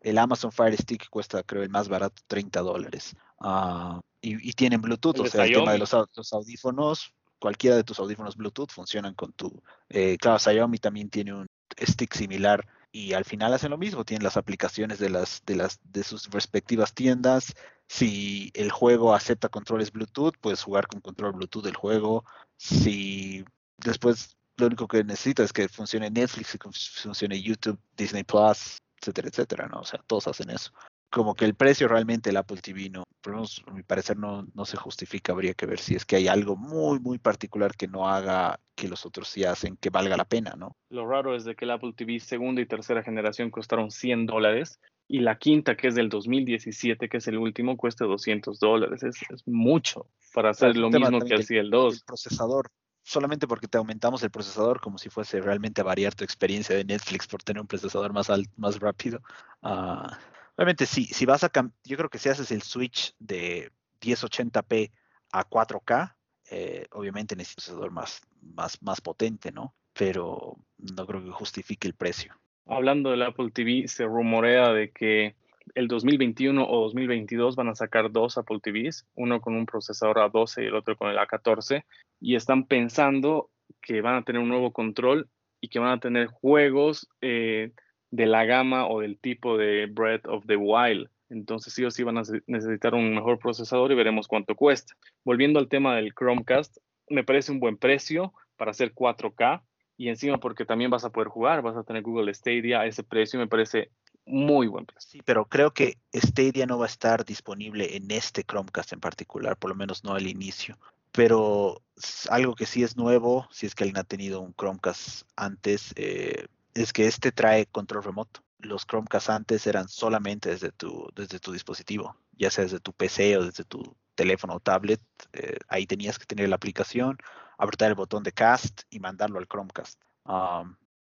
el 0.00 0.18
Amazon 0.18 0.52
Fire 0.52 0.76
Stick 0.76 1.10
cuesta 1.10 1.42
creo 1.42 1.62
el 1.62 1.68
más 1.68 1.88
barato 1.88 2.22
30 2.26 2.60
dólares. 2.60 3.14
Ah, 3.40 4.00
y, 4.20 4.52
tienen 4.52 4.80
Bluetooth, 4.80 5.20
o 5.20 5.26
sea, 5.26 5.44
el 5.44 5.52
tema 5.52 5.72
de 5.72 5.78
los, 5.78 5.92
los, 5.92 6.32
audífonos, 6.32 7.14
cualquiera 7.38 7.76
de 7.76 7.84
tus 7.84 7.98
audífonos 7.98 8.36
Bluetooth 8.36 8.70
funcionan 8.70 9.14
con 9.14 9.32
tu... 9.32 9.62
Eh, 9.88 10.16
claro, 10.18 10.38
Xiaomi 10.38 10.78
también 10.78 11.10
tiene 11.10 11.34
un 11.34 11.46
stick 11.80 12.14
similar 12.14 12.66
y 12.92 13.12
al 13.12 13.24
final 13.24 13.52
hacen 13.52 13.70
lo 13.70 13.78
mismo, 13.78 14.04
tienen 14.04 14.24
las 14.24 14.36
aplicaciones 14.36 14.98
de 14.98 15.10
las 15.10 15.42
de 15.44 15.56
las 15.56 15.78
de 15.84 16.02
sus 16.04 16.30
respectivas 16.30 16.94
tiendas. 16.94 17.54
Si 17.86 18.50
el 18.54 18.70
juego 18.70 19.14
acepta 19.14 19.48
controles 19.48 19.92
Bluetooth, 19.92 20.36
puedes 20.40 20.62
jugar 20.62 20.86
con 20.86 21.00
control 21.00 21.32
Bluetooth 21.32 21.64
del 21.64 21.76
juego. 21.76 22.24
Si 22.56 23.44
después 23.78 24.36
lo 24.56 24.66
único 24.66 24.88
que 24.88 25.04
necesitas 25.04 25.46
es 25.46 25.52
que 25.52 25.68
funcione 25.68 26.10
Netflix, 26.10 26.52
que 26.52 26.70
funcione 27.02 27.40
YouTube, 27.40 27.78
Disney 27.96 28.24
Plus, 28.24 28.78
etcétera, 29.00 29.28
etcétera, 29.28 29.68
¿no? 29.68 29.80
O 29.80 29.84
sea, 29.84 30.00
todos 30.06 30.26
hacen 30.28 30.50
eso 30.50 30.72
como 31.10 31.34
que 31.34 31.44
el 31.44 31.54
precio 31.54 31.88
realmente 31.88 32.30
el 32.30 32.36
Apple 32.36 32.60
TV 32.60 32.90
no, 32.90 33.04
a 33.26 33.72
mi 33.72 33.82
parecer 33.82 34.16
no, 34.16 34.46
no 34.54 34.64
se 34.64 34.76
justifica, 34.76 35.32
habría 35.32 35.54
que 35.54 35.66
ver 35.66 35.78
si 35.78 35.94
es 35.94 36.04
que 36.04 36.16
hay 36.16 36.28
algo 36.28 36.56
muy, 36.56 37.00
muy 37.00 37.18
particular 37.18 37.74
que 37.76 37.88
no 37.88 38.08
haga 38.08 38.60
que 38.74 38.88
los 38.88 39.04
otros 39.06 39.28
sí 39.28 39.44
hacen 39.44 39.76
que 39.76 39.90
valga 39.90 40.16
la 40.16 40.24
pena, 40.24 40.54
¿no? 40.56 40.76
Lo 40.90 41.06
raro 41.06 41.34
es 41.34 41.44
de 41.44 41.56
que 41.56 41.64
el 41.64 41.72
Apple 41.72 41.92
TV 41.96 42.20
segunda 42.20 42.60
y 42.60 42.66
tercera 42.66 43.02
generación 43.02 43.50
costaron 43.50 43.90
100 43.90 44.26
dólares 44.26 44.78
y 45.08 45.20
la 45.20 45.38
quinta, 45.38 45.76
que 45.76 45.88
es 45.88 45.94
del 45.94 46.10
2017, 46.10 47.08
que 47.08 47.16
es 47.16 47.26
el 47.28 47.38
último, 47.38 47.78
cuesta 47.78 48.04
200 48.04 48.60
dólares. 48.60 49.02
Es, 49.02 49.16
mucho 49.46 50.06
para 50.34 50.50
hacer 50.50 50.76
lo 50.76 50.90
mismo 50.90 51.20
que 51.20 51.34
hacía 51.34 51.62
el 51.62 51.70
2. 51.70 51.94
El 51.94 52.00
procesador, 52.06 52.70
solamente 53.02 53.48
porque 53.48 53.68
te 53.68 53.78
aumentamos 53.78 54.22
el 54.22 54.30
procesador 54.30 54.80
como 54.80 54.98
si 54.98 55.08
fuese 55.08 55.40
realmente 55.40 55.80
a 55.80 55.84
variar 55.84 56.14
tu 56.14 56.24
experiencia 56.24 56.76
de 56.76 56.84
Netflix 56.84 57.26
por 57.26 57.42
tener 57.42 57.62
un 57.62 57.66
procesador 57.66 58.12
más 58.12 58.28
alto, 58.28 58.50
más 58.58 58.78
rápido. 58.78 59.20
Uh, 59.62 60.12
Obviamente, 60.58 60.86
sí, 60.86 61.04
si 61.04 61.24
vas 61.24 61.44
a 61.44 61.52
yo 61.84 61.96
creo 61.96 62.10
que 62.10 62.18
si 62.18 62.28
haces 62.28 62.50
el 62.50 62.62
switch 62.62 63.14
de 63.20 63.70
1080p 64.00 64.90
a 65.30 65.48
4K, 65.48 66.16
eh, 66.50 66.84
obviamente 66.90 67.36
necesitas 67.36 67.68
un 67.68 67.76
procesador 67.76 67.92
más, 67.92 68.22
más, 68.42 68.82
más 68.82 69.00
potente, 69.00 69.52
¿no? 69.52 69.76
Pero 69.92 70.56
no 70.78 71.06
creo 71.06 71.22
que 71.22 71.30
justifique 71.30 71.86
el 71.86 71.94
precio. 71.94 72.34
Hablando 72.66 73.12
del 73.12 73.22
Apple 73.22 73.52
TV, 73.52 73.86
se 73.86 74.04
rumorea 74.04 74.72
de 74.72 74.90
que 74.90 75.36
el 75.76 75.86
2021 75.86 76.68
o 76.68 76.80
2022 76.82 77.54
van 77.54 77.68
a 77.68 77.76
sacar 77.76 78.10
dos 78.10 78.36
Apple 78.36 78.58
TVs, 78.60 79.06
uno 79.14 79.40
con 79.40 79.54
un 79.54 79.64
procesador 79.64 80.16
A12 80.16 80.64
y 80.64 80.66
el 80.66 80.74
otro 80.74 80.96
con 80.96 81.08
el 81.08 81.18
A14, 81.18 81.84
y 82.18 82.34
están 82.34 82.66
pensando 82.66 83.48
que 83.80 84.00
van 84.00 84.16
a 84.16 84.22
tener 84.24 84.42
un 84.42 84.48
nuevo 84.48 84.72
control 84.72 85.28
y 85.60 85.68
que 85.68 85.78
van 85.78 85.92
a 85.92 86.00
tener 86.00 86.26
juegos 86.26 87.08
eh, 87.20 87.70
de 88.10 88.26
la 88.26 88.44
gama 88.44 88.86
o 88.88 89.00
del 89.00 89.18
tipo 89.18 89.56
de 89.56 89.86
Breath 89.86 90.26
of 90.26 90.46
the 90.46 90.56
Wild. 90.56 91.08
Entonces 91.30 91.74
sí 91.74 91.84
o 91.84 91.90
sí 91.90 92.02
van 92.02 92.18
a 92.18 92.22
necesitar 92.46 92.94
un 92.94 93.14
mejor 93.14 93.38
procesador 93.38 93.92
y 93.92 93.94
veremos 93.94 94.26
cuánto 94.28 94.54
cuesta. 94.54 94.94
Volviendo 95.24 95.58
al 95.58 95.68
tema 95.68 95.96
del 95.96 96.14
Chromecast, 96.14 96.78
me 97.08 97.24
parece 97.24 97.52
un 97.52 97.60
buen 97.60 97.76
precio 97.76 98.32
para 98.56 98.70
hacer 98.70 98.94
4K 98.94 99.62
y 99.96 100.08
encima 100.08 100.38
porque 100.38 100.64
también 100.64 100.90
vas 100.90 101.04
a 101.04 101.10
poder 101.10 101.28
jugar, 101.28 101.60
vas 101.60 101.76
a 101.76 101.82
tener 101.82 102.02
Google 102.02 102.32
Stadia 102.32 102.80
a 102.80 102.86
ese 102.86 103.02
precio, 103.02 103.38
me 103.38 103.48
parece 103.48 103.90
muy 104.24 104.68
buen 104.68 104.86
precio. 104.86 105.10
Sí, 105.10 105.20
pero 105.24 105.46
creo 105.46 105.72
que 105.72 105.98
Stadia 106.14 106.66
no 106.66 106.78
va 106.78 106.86
a 106.86 106.88
estar 106.88 107.24
disponible 107.24 107.96
en 107.96 108.10
este 108.10 108.44
Chromecast 108.44 108.92
en 108.92 109.00
particular, 109.00 109.56
por 109.56 109.70
lo 109.70 109.76
menos 109.76 110.04
no 110.04 110.14
al 110.14 110.26
inicio. 110.26 110.78
Pero 111.12 111.82
algo 112.30 112.54
que 112.54 112.66
sí 112.66 112.82
es 112.82 112.96
nuevo, 112.96 113.48
si 113.50 113.66
es 113.66 113.74
que 113.74 113.84
alguien 113.84 113.98
ha 113.98 114.04
tenido 114.04 114.40
un 114.40 114.54
Chromecast 114.54 115.26
antes, 115.36 115.92
eh, 115.96 116.46
es 116.82 116.92
que 116.92 117.06
este 117.06 117.32
trae 117.32 117.66
control 117.66 118.04
remoto. 118.04 118.42
Los 118.58 118.86
Chromecast 118.86 119.30
antes 119.30 119.66
eran 119.66 119.88
solamente 119.88 120.50
desde 120.50 120.72
tu, 120.72 121.08
desde 121.14 121.38
tu 121.38 121.52
dispositivo, 121.52 122.16
ya 122.32 122.50
sea 122.50 122.64
desde 122.64 122.80
tu 122.80 122.92
PC 122.92 123.36
o 123.36 123.44
desde 123.44 123.64
tu 123.64 123.96
teléfono 124.14 124.54
o 124.54 124.60
tablet. 124.60 125.00
Eh, 125.32 125.58
ahí 125.68 125.86
tenías 125.86 126.18
que 126.18 126.26
tener 126.26 126.48
la 126.48 126.56
aplicación, 126.56 127.18
apretar 127.56 127.88
el 127.88 127.94
botón 127.94 128.22
de 128.22 128.32
cast 128.32 128.82
y 128.90 129.00
mandarlo 129.00 129.38
al 129.38 129.46
Chromecast. 129.46 130.00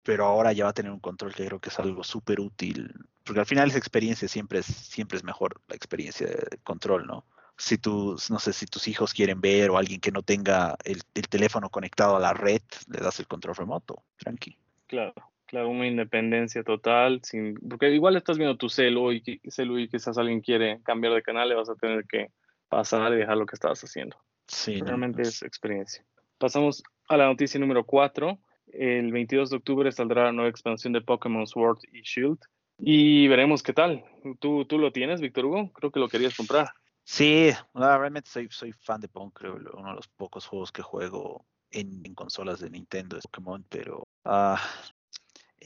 pero 0.03 0.27
ahora 0.27 0.53
ya 0.53 0.65
va 0.65 0.71
a 0.71 0.75
tener 0.75 0.93
un 0.93 1.01
control 1.01 1.35
que 1.35 1.47
creo 1.47 1.61
que 1.61 1.71
es 1.71 1.79
algo 1.79 2.05
súper 2.05 2.41
útil, 2.41 2.95
porque 3.25 3.41
al 3.41 3.47
final 3.47 3.69
esa 3.69 3.79
experiencia 3.79 4.29
siempre 4.29 4.61
es, 4.61 4.67
siempre 4.67 5.19
es 5.19 5.25
mejor, 5.25 5.61
la 5.69 5.75
experiencia 5.75 6.27
de 6.27 6.59
control, 6.63 7.07
¿no? 7.07 7.27
si 7.59 7.79
tus, 7.79 8.31
no 8.31 8.39
sé, 8.39 8.53
si 8.53 8.67
tus 8.67 8.87
hijos 8.87 9.15
quieren 9.15 9.41
ver 9.41 9.71
o 9.71 9.79
alguien 9.79 9.99
que 9.99 10.13
no 10.13 10.23
tenga 10.23 10.77
el, 10.85 11.01
el, 11.15 11.29
teléfono 11.29 11.71
conectado 11.71 12.17
a 12.17 12.21
la 12.21 12.35
red, 12.35 12.61
le 12.89 13.01
das 13.01 13.19
el 13.19 13.27
control 13.27 13.57
remoto, 13.57 14.05
tranqui. 14.19 14.59
Claro. 14.87 15.15
Claro, 15.47 15.69
una 15.69 15.87
independencia 15.87 16.65
total, 16.65 17.21
sin, 17.23 17.55
porque 17.69 17.91
igual 17.91 18.17
estás 18.17 18.37
viendo 18.37 18.57
tu 18.57 18.69
celu 18.69 19.13
y, 19.13 19.41
celu 19.49 19.79
y 19.79 19.89
quizás 19.89 20.19
alguien 20.19 20.41
quiere 20.41 20.81
cambiar 20.83 21.15
de 21.15 21.23
canal, 21.23 21.49
le 21.49 21.55
vas 21.55 21.71
a 21.71 21.77
tener 21.77 22.05
que 22.05 22.33
pasar 22.69 23.13
y 23.13 23.17
dejar 23.17 23.37
lo 23.37 23.47
que 23.47 23.55
estabas 23.55 23.81
haciendo. 23.83 24.17
Sí, 24.49 24.81
realmente 24.81 25.23
es 25.23 25.43
experiencia. 25.43 26.05
Pasamos 26.39 26.83
a 27.09 27.17
la 27.17 27.27
noticia 27.27 27.61
número 27.61 27.85
4. 27.85 28.39
El 28.73 29.13
22 29.13 29.51
de 29.51 29.57
octubre 29.57 29.93
saldrá 29.93 30.25
la 30.25 30.33
nueva 30.33 30.51
expansión 30.51 30.93
de 30.93 31.01
Pokémon 31.01 31.47
Sword 31.47 31.79
y 31.93 32.03
Shield 32.03 32.39
y 32.79 33.29
veremos 33.29 33.63
qué 33.63 33.73
tal. 33.73 34.05
¿Tú, 34.41 34.65
tú 34.65 34.79
lo 34.79 34.93
tienes, 34.93 35.21
Víctor 35.21 35.47
Hugo? 35.47 35.73
Creo 35.73 35.91
que 35.91 36.01
lo 36.01 36.09
querías 36.09 36.37
comprar. 36.37 36.73
Sí, 37.05 37.51
realmente 37.73 38.29
soy, 38.29 38.49
soy 38.51 38.73
fan 38.73 39.01
de 39.01 39.09
Pokémon, 39.09 39.31
creo, 39.31 39.79
uno 39.79 39.91
de 39.91 39.95
los 39.95 40.09
pocos 40.09 40.45
juegos 40.47 40.73
que 40.73 40.83
juego 40.83 41.47
en, 41.71 42.15
consolas 42.15 42.61
de 42.61 42.71
Nintendo 42.71 43.17
es 43.17 43.27
Pokémon, 43.29 43.65
pero 43.69 44.03
uh, 44.25 44.57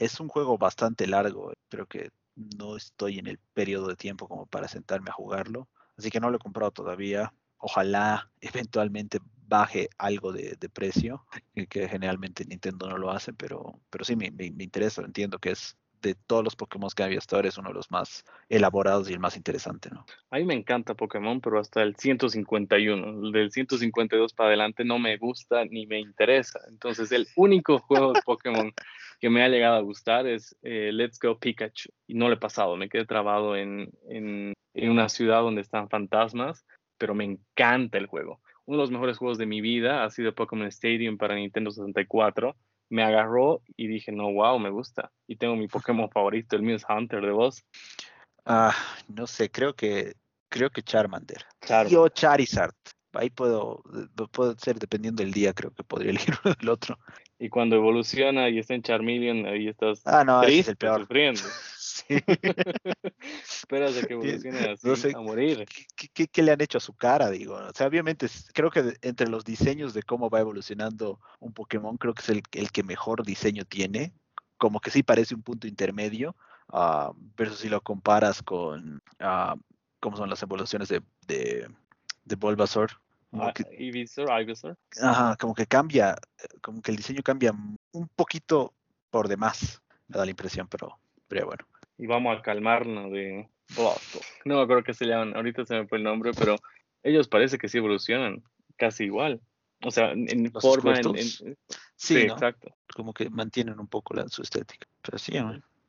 es 0.01 0.19
un 0.19 0.29
juego 0.29 0.57
bastante 0.57 1.05
largo, 1.05 1.53
creo 1.69 1.85
que 1.85 2.09
no 2.35 2.75
estoy 2.75 3.19
en 3.19 3.27
el 3.27 3.37
periodo 3.53 3.87
de 3.87 3.95
tiempo 3.95 4.27
como 4.27 4.47
para 4.47 4.67
sentarme 4.67 5.11
a 5.11 5.13
jugarlo, 5.13 5.69
así 5.95 6.09
que 6.09 6.19
no 6.19 6.31
lo 6.31 6.37
he 6.37 6.39
comprado 6.39 6.71
todavía. 6.71 7.31
Ojalá 7.57 8.31
eventualmente 8.41 9.19
baje 9.47 9.89
algo 9.99 10.33
de, 10.33 10.57
precio, 10.73 11.23
que 11.69 11.87
generalmente 11.87 12.45
Nintendo 12.45 12.89
no 12.89 12.97
lo 12.97 13.11
hace, 13.11 13.31
pero, 13.33 13.79
pero 13.91 14.03
sí 14.03 14.15
me, 14.15 14.31
interesa, 14.39 15.03
entiendo 15.03 15.37
que 15.37 15.51
es 15.51 15.77
de 16.01 16.15
todos 16.15 16.43
los 16.43 16.55
Pokémon 16.55 16.89
que 16.95 17.03
había 17.03 17.19
hasta 17.19 17.35
ahora 17.35 17.49
es 17.49 17.59
uno 17.59 17.67
de 17.67 17.75
los 17.75 17.91
más 17.91 18.23
elaborados 18.49 19.07
y 19.07 19.13
el 19.13 19.19
más 19.19 19.37
interesante, 19.37 19.91
¿no? 19.91 20.03
A 20.31 20.37
mí 20.37 20.45
me 20.45 20.55
encanta 20.55 20.95
Pokémon, 20.95 21.41
pero 21.41 21.59
hasta 21.59 21.83
el 21.83 21.95
151, 21.95 23.27
el 23.27 23.31
del 23.31 23.51
152 23.51 24.33
para 24.33 24.47
adelante 24.47 24.83
no 24.83 24.97
me 24.97 25.17
gusta 25.17 25.63
ni 25.65 25.85
me 25.85 25.99
interesa. 25.99 26.59
Entonces, 26.69 27.11
el 27.11 27.27
único 27.35 27.77
juego 27.77 28.13
de 28.13 28.21
Pokémon 28.23 28.73
que 29.21 29.29
me 29.29 29.43
ha 29.43 29.47
llegado 29.49 29.75
a 29.77 29.81
gustar 29.81 30.27
es 30.27 30.57
eh, 30.63 30.91
Let's 30.91 31.19
Go 31.19 31.39
Pikachu. 31.39 31.89
Y 32.07 32.15
no 32.15 32.27
lo 32.27 32.33
he 32.33 32.37
pasado, 32.37 32.75
me 32.75 32.89
quedé 32.89 33.05
trabado 33.05 33.55
en, 33.55 33.91
en, 34.09 34.53
en 34.73 34.89
una 34.89 35.07
ciudad 35.07 35.41
donde 35.41 35.61
están 35.61 35.87
fantasmas, 35.87 36.65
pero 36.97 37.15
me 37.15 37.23
encanta 37.23 37.97
el 37.97 38.07
juego. 38.07 38.41
Uno 38.65 38.77
de 38.77 38.83
los 38.83 38.91
mejores 38.91 39.17
juegos 39.17 39.37
de 39.37 39.45
mi 39.45 39.61
vida 39.61 40.03
ha 40.03 40.09
sido 40.09 40.35
Pokémon 40.35 40.67
Stadium 40.67 41.17
para 41.17 41.35
Nintendo 41.35 41.71
64 41.71 42.55
me 42.91 43.03
agarró 43.03 43.63
y 43.77 43.87
dije, 43.87 44.11
no, 44.11 44.31
wow, 44.31 44.59
me 44.59 44.69
gusta. 44.69 45.11
Y 45.25 45.37
tengo 45.37 45.55
mi 45.55 45.67
Pokémon 45.67 46.09
favorito, 46.13 46.55
el 46.55 46.61
mío 46.61 46.75
es 46.75 46.85
Hunter 46.87 47.21
de 47.21 47.31
vos. 47.31 47.63
Ah, 48.45 48.75
no 49.07 49.25
sé, 49.27 49.49
creo 49.49 49.73
que 49.73 50.13
creo 50.49 50.69
que 50.69 50.83
Charmander. 50.83 51.45
Yo 51.89 52.09
Charizard. 52.09 52.75
Ahí 53.13 53.29
puedo, 53.29 53.83
puedo 54.31 54.57
ser 54.57 54.79
dependiendo 54.79 55.21
del 55.23 55.33
día, 55.33 55.53
creo 55.53 55.71
que 55.71 55.83
podría 55.83 56.11
elegir 56.11 56.35
el 56.59 56.69
otro. 56.69 56.97
Y 57.41 57.49
cuando 57.49 57.75
evoluciona 57.75 58.49
y 58.49 58.59
está 58.59 58.75
en 58.75 58.83
Charmeleon, 58.83 59.47
ahí 59.47 59.67
estás 59.67 60.03
ah, 60.05 60.23
no, 60.23 60.41
triste, 60.41 60.59
es 60.59 60.67
el 60.67 60.77
peor. 60.77 61.01
sufriendo. 61.01 61.41
Esperas 63.43 63.95
de 63.95 64.05
que 64.05 64.13
evolucione 64.13 64.77
así, 64.83 65.11
a 65.15 65.19
morir. 65.21 65.65
¿qué, 66.13 66.27
qué, 66.27 66.43
le 66.43 66.51
han 66.51 66.61
hecho 66.61 66.77
a 66.77 66.81
su 66.81 66.93
cara? 66.93 67.31
Digo, 67.31 67.55
o 67.55 67.73
sea, 67.73 67.87
obviamente 67.87 68.27
creo 68.53 68.69
que 68.69 68.93
entre 69.01 69.27
los 69.27 69.43
diseños 69.43 69.95
de 69.95 70.03
cómo 70.03 70.29
va 70.29 70.39
evolucionando 70.39 71.19
un 71.39 71.51
Pokémon, 71.51 71.97
creo 71.97 72.13
que 72.13 72.21
es 72.21 72.29
el, 72.29 72.43
el 72.51 72.71
que 72.71 72.83
mejor 72.83 73.25
diseño 73.25 73.65
tiene. 73.65 74.13
Como 74.57 74.79
que 74.79 74.91
sí 74.91 75.01
parece 75.01 75.33
un 75.33 75.41
punto 75.41 75.65
intermedio, 75.65 76.35
uh, 76.71 77.11
versus 77.35 77.61
si 77.61 77.69
lo 77.69 77.81
comparas 77.81 78.43
con 78.43 79.01
uh, 79.19 79.59
cómo 79.99 80.15
son 80.15 80.29
las 80.29 80.43
evoluciones 80.43 80.89
de, 80.89 81.01
de, 81.25 81.67
de 82.23 82.35
Bulbasaur. 82.35 82.91
Ah, 83.33 83.53
Ivysaur, 83.77 84.41
Ivysaur. 84.41 84.77
Ajá, 85.01 85.37
como 85.37 85.53
que 85.53 85.65
cambia, 85.65 86.15
como 86.61 86.81
que 86.81 86.91
el 86.91 86.97
diseño 86.97 87.21
cambia 87.23 87.53
un 87.91 88.07
poquito 88.09 88.73
por 89.09 89.27
demás, 89.27 89.81
me 90.07 90.17
da 90.17 90.25
la 90.25 90.31
impresión, 90.31 90.67
pero, 90.67 90.99
pero 91.27 91.45
bueno 91.45 91.65
y 92.01 92.07
vamos 92.07 92.35
a 92.35 92.41
calmarnos 92.41 93.11
de 93.11 93.47
No 94.43 94.55
me 94.55 94.61
acuerdo 94.61 94.83
qué 94.83 94.93
se 94.95 95.05
llaman, 95.05 95.35
ahorita 95.35 95.65
se 95.65 95.75
me 95.75 95.87
fue 95.87 95.99
el 95.99 96.03
nombre, 96.03 96.31
pero 96.33 96.55
ellos 97.03 97.27
parece 97.27 97.59
que 97.59 97.69
sí 97.69 97.77
evolucionan 97.77 98.43
casi 98.75 99.03
igual. 99.03 99.39
O 99.83 99.91
sea, 99.91 100.11
en 100.11 100.51
forma, 100.51 100.99
en, 100.99 101.57
Sí, 101.95 102.17
exacto. 102.17 102.75
Como 102.95 103.13
que 103.13 103.29
mantienen 103.29 103.79
un 103.79 103.87
poco 103.87 104.15
la, 104.15 104.27
su 104.29 104.41
estética. 104.41 104.87
Pero 105.03 105.19
sí, 105.19 105.33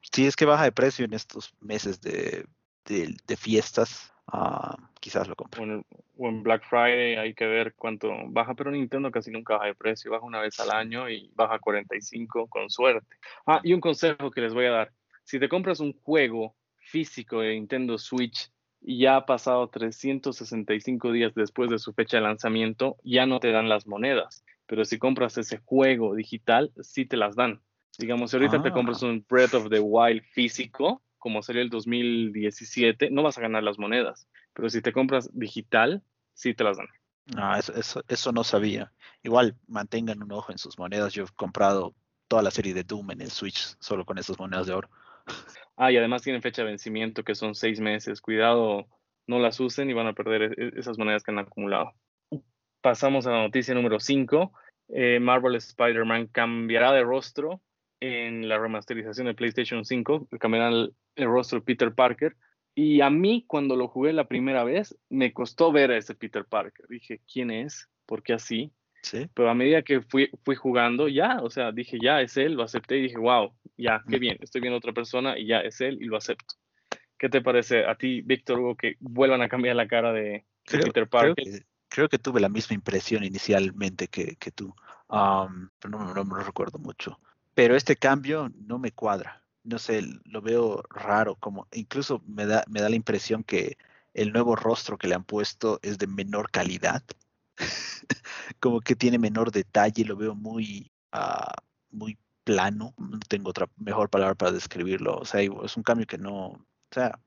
si 0.02 0.26
es 0.26 0.36
que 0.36 0.44
baja 0.44 0.64
de 0.64 0.72
precio 0.72 1.06
en 1.06 1.14
estos 1.14 1.54
meses 1.60 2.02
de, 2.02 2.44
de, 2.84 3.36
fiestas, 3.38 4.11
uh, 4.32 4.76
quizás 5.00 5.28
lo 5.28 5.34
compren. 5.34 5.84
O 6.18 6.28
en, 6.28 6.42
Black 6.42 6.64
Friday 6.68 7.16
hay 7.16 7.34
que 7.34 7.46
ver 7.46 7.74
cuánto 7.74 8.10
baja, 8.28 8.54
pero 8.54 8.70
Nintendo 8.70 9.10
casi 9.10 9.30
nunca 9.30 9.54
baja 9.54 9.66
de 9.66 9.74
precio, 9.74 10.10
baja 10.10 10.24
una 10.24 10.40
vez 10.40 10.60
al 10.60 10.70
año 10.70 11.08
y 11.08 11.30
baja 11.34 11.58
45 11.58 12.46
con 12.48 12.70
suerte. 12.70 13.16
Ah, 13.46 13.60
y 13.62 13.72
un 13.72 13.80
consejo 13.80 14.30
que 14.30 14.40
les 14.40 14.54
voy 14.54 14.66
a 14.66 14.70
dar 14.70 14.92
si 15.24 15.38
te 15.38 15.48
compras 15.48 15.80
un 15.80 15.92
juego 16.02 16.56
físico 16.78 17.40
de 17.40 17.54
Nintendo 17.54 17.98
Switch 17.98 18.50
y 18.80 18.98
ya 18.98 19.16
ha 19.16 19.26
pasado 19.26 19.68
365 19.68 21.12
días 21.12 21.32
después 21.34 21.70
de 21.70 21.78
su 21.78 21.92
fecha 21.92 22.16
de 22.16 22.24
lanzamiento, 22.24 22.96
ya 23.04 23.26
no 23.26 23.38
te 23.38 23.52
dan 23.52 23.68
las 23.68 23.86
monedas. 23.86 24.44
Pero 24.66 24.84
si 24.84 24.98
compras 24.98 25.38
ese 25.38 25.58
juego 25.58 26.14
digital, 26.14 26.72
sí 26.80 27.06
te 27.06 27.16
las 27.16 27.36
dan. 27.36 27.60
Digamos, 27.98 28.30
si 28.30 28.36
ahorita 28.36 28.62
te 28.62 28.70
ah. 28.70 28.72
compras 28.72 29.02
un 29.02 29.24
Breath 29.28 29.54
of 29.54 29.68
the 29.68 29.80
Wild 29.80 30.22
físico, 30.32 31.02
como 31.22 31.40
salió 31.40 31.62
el 31.62 31.70
2017, 31.70 33.10
no 33.10 33.22
vas 33.22 33.38
a 33.38 33.42
ganar 33.42 33.62
las 33.62 33.78
monedas. 33.78 34.28
Pero 34.52 34.68
si 34.68 34.82
te 34.82 34.92
compras 34.92 35.30
digital, 35.32 36.02
sí 36.34 36.52
te 36.52 36.64
las 36.64 36.78
dan. 36.78 36.88
Ah, 37.36 37.60
eso, 37.60 37.72
eso, 37.74 38.02
eso 38.08 38.32
no 38.32 38.42
sabía. 38.42 38.92
Igual 39.22 39.54
mantengan 39.68 40.20
un 40.20 40.32
ojo 40.32 40.50
en 40.50 40.58
sus 40.58 40.80
monedas. 40.80 41.14
Yo 41.14 41.22
he 41.22 41.26
comprado 41.36 41.94
toda 42.26 42.42
la 42.42 42.50
serie 42.50 42.74
de 42.74 42.82
Doom 42.82 43.12
en 43.12 43.20
el 43.20 43.30
Switch 43.30 43.76
solo 43.78 44.04
con 44.04 44.18
esas 44.18 44.36
monedas 44.36 44.66
de 44.66 44.72
oro. 44.72 44.90
Ah, 45.76 45.92
y 45.92 45.96
además 45.96 46.22
tienen 46.22 46.42
fecha 46.42 46.62
de 46.62 46.70
vencimiento 46.70 47.22
que 47.22 47.36
son 47.36 47.54
seis 47.54 47.78
meses. 47.78 48.20
Cuidado, 48.20 48.88
no 49.28 49.38
las 49.38 49.60
usen 49.60 49.88
y 49.88 49.92
van 49.92 50.08
a 50.08 50.14
perder 50.14 50.42
e-, 50.42 50.66
e-, 50.66 50.72
esas 50.80 50.98
monedas 50.98 51.22
que 51.22 51.30
han 51.30 51.38
acumulado. 51.38 51.92
Pasamos 52.80 53.28
a 53.28 53.30
la 53.30 53.42
noticia 53.42 53.74
número 53.74 54.00
5. 54.00 54.52
Eh, 54.88 55.20
Marvel 55.20 55.54
Spider-Man 55.54 56.26
cambiará 56.26 56.92
de 56.92 57.04
rostro 57.04 57.62
en 58.00 58.48
la 58.48 58.58
remasterización 58.58 59.28
de 59.28 59.34
PlayStation 59.34 59.84
5. 59.84 60.26
Cambiará 60.40 60.88
el, 61.16 61.26
rostro 61.26 61.58
de 61.60 61.64
Peter 61.64 61.94
Parker. 61.94 62.36
Y 62.74 63.00
a 63.00 63.10
mí, 63.10 63.44
cuando 63.46 63.76
lo 63.76 63.88
jugué 63.88 64.12
la 64.12 64.28
primera 64.28 64.64
vez, 64.64 64.96
me 65.10 65.32
costó 65.32 65.72
ver 65.72 65.90
a 65.90 65.98
ese 65.98 66.14
Peter 66.14 66.44
Parker. 66.44 66.86
Dije, 66.88 67.20
¿quién 67.30 67.50
es? 67.50 67.88
¿Por 68.06 68.22
qué 68.22 68.32
así? 68.32 68.72
Pero 69.34 69.50
a 69.50 69.54
medida 69.54 69.82
que 69.82 70.00
fui, 70.00 70.30
fui 70.44 70.54
jugando, 70.54 71.08
ya, 71.08 71.40
o 71.42 71.50
sea, 71.50 71.72
dije, 71.72 71.98
ya 72.00 72.20
es 72.20 72.36
él, 72.36 72.54
lo 72.54 72.62
acepté 72.62 72.98
y 72.98 73.02
dije, 73.02 73.18
wow, 73.18 73.52
ya, 73.76 74.02
qué 74.08 74.18
bien, 74.18 74.38
estoy 74.40 74.60
viendo 74.60 74.76
a 74.76 74.78
otra 74.78 74.92
persona 74.92 75.36
y 75.36 75.46
ya 75.46 75.58
es 75.58 75.80
él 75.80 75.98
y 76.00 76.04
lo 76.04 76.16
acepto. 76.16 76.54
¿Qué 77.18 77.28
te 77.28 77.40
parece 77.40 77.84
a 77.84 77.96
ti, 77.96 78.20
Víctor 78.22 78.60
Hugo, 78.60 78.76
que 78.76 78.96
vuelvan 79.00 79.42
a 79.42 79.48
cambiar 79.48 79.76
la 79.76 79.88
cara 79.88 80.12
de, 80.12 80.44
Peter 80.64 81.08
Parker? 81.08 81.66
Creo 81.88 82.08
que, 82.08 82.18
tuve 82.18 82.40
la 82.40 82.48
misma 82.48 82.74
impresión 82.74 83.22
inicialmente 83.22 84.08
que, 84.08 84.36
que 84.36 84.50
tú, 84.50 84.74
pero 85.08 85.90
no, 85.90 86.14
no, 86.14 86.24
me 86.24 86.38
lo 86.38 86.44
recuerdo 86.44 86.78
mucho. 86.78 87.20
Pero 87.54 87.76
este 87.76 87.96
cambio 87.96 88.50
no 88.66 88.78
me 88.78 88.92
cuadra. 88.92 89.41
No 89.64 89.78
sé, 89.78 90.02
lo 90.24 90.42
veo 90.42 90.82
raro, 90.90 91.36
como 91.36 91.68
incluso 91.72 92.22
me 92.26 92.46
da, 92.46 92.64
me 92.68 92.80
da 92.80 92.88
la 92.88 92.96
impresión 92.96 93.44
que 93.44 93.76
el 94.14 94.32
nuevo 94.32 94.56
rostro 94.56 94.98
que 94.98 95.08
le 95.08 95.14
han 95.14 95.24
puesto 95.24 95.78
es 95.82 95.98
de 95.98 96.06
menor 96.06 96.50
calidad. 96.50 97.02
Como 98.60 98.80
que 98.80 98.96
tiene 98.96 99.18
menor 99.18 99.52
detalle, 99.52 100.04
lo 100.04 100.16
veo 100.16 100.34
muy, 100.34 100.90
uh, 101.12 101.52
muy 101.90 102.18
plano, 102.44 102.94
no 102.98 103.18
tengo 103.28 103.50
otra 103.50 103.68
mejor 103.76 104.10
palabra 104.10 104.34
para 104.34 104.52
describirlo, 104.52 105.16
o 105.18 105.24
sea, 105.24 105.40
es 105.42 105.76
un 105.76 105.82
cambio 105.82 106.06
que 106.06 106.18
no, 106.18 106.46
o 106.46 106.66
sea, 106.90 107.18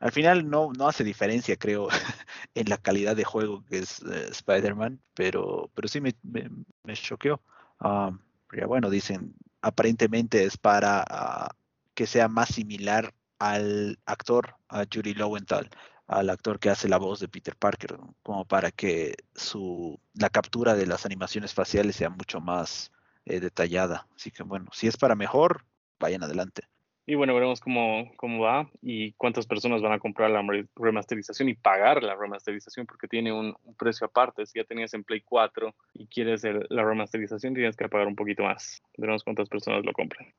al 0.00 0.12
final 0.12 0.48
no, 0.48 0.72
no 0.72 0.88
hace 0.88 1.04
diferencia, 1.04 1.56
creo, 1.56 1.88
en 2.54 2.68
la 2.68 2.78
calidad 2.78 3.14
de 3.16 3.24
juego 3.24 3.64
que 3.66 3.78
es 3.80 4.00
eh, 4.02 4.28
Spider-Man, 4.30 5.00
pero, 5.14 5.70
pero 5.74 5.88
sí 5.88 6.00
me, 6.00 6.14
me, 6.22 6.94
choqueó. 6.94 7.40
Uh, 7.80 8.16
ya 8.56 8.66
bueno, 8.66 8.88
dicen, 8.90 9.34
aparentemente 9.62 10.44
es 10.44 10.56
para 10.56 11.04
uh, 11.10 11.54
que 11.94 12.06
sea 12.06 12.28
más 12.28 12.48
similar 12.50 13.14
al 13.38 13.98
actor, 14.06 14.56
a 14.68 14.84
Judy 14.92 15.14
Lowenthal, 15.14 15.70
al 16.06 16.30
actor 16.30 16.58
que 16.58 16.70
hace 16.70 16.88
la 16.88 16.98
voz 16.98 17.20
de 17.20 17.28
Peter 17.28 17.56
Parker, 17.56 17.98
como 18.22 18.44
para 18.44 18.70
que 18.70 19.14
su, 19.34 19.98
la 20.14 20.28
captura 20.28 20.74
de 20.74 20.86
las 20.86 21.06
animaciones 21.06 21.54
faciales 21.54 21.96
sea 21.96 22.10
mucho 22.10 22.40
más 22.40 22.90
eh, 23.24 23.40
detallada. 23.40 24.06
Así 24.16 24.30
que 24.30 24.42
bueno, 24.42 24.66
si 24.72 24.88
es 24.88 24.96
para 24.96 25.14
mejor, 25.14 25.64
vayan 25.98 26.22
adelante. 26.22 26.64
Y 27.10 27.16
bueno, 27.16 27.34
veremos 27.34 27.58
cómo, 27.58 28.08
cómo 28.14 28.40
va 28.40 28.70
y 28.80 29.14
cuántas 29.14 29.44
personas 29.44 29.82
van 29.82 29.90
a 29.90 29.98
comprar 29.98 30.30
la 30.30 30.44
remasterización 30.76 31.48
y 31.48 31.54
pagar 31.54 32.04
la 32.04 32.14
remasterización 32.14 32.86
porque 32.86 33.08
tiene 33.08 33.32
un, 33.32 33.56
precio 33.76 34.06
aparte. 34.06 34.46
Si 34.46 34.60
ya 34.60 34.64
tenías 34.64 34.94
en 34.94 35.02
Play 35.02 35.20
4 35.22 35.74
y 35.94 36.06
quieres 36.06 36.44
la 36.44 36.84
remasterización, 36.84 37.54
tienes 37.54 37.74
que 37.74 37.88
pagar 37.88 38.06
un 38.06 38.14
poquito 38.14 38.44
más. 38.44 38.80
Veremos 38.96 39.24
cuántas 39.24 39.48
personas 39.48 39.84
lo 39.84 39.92
compran. 39.92 40.32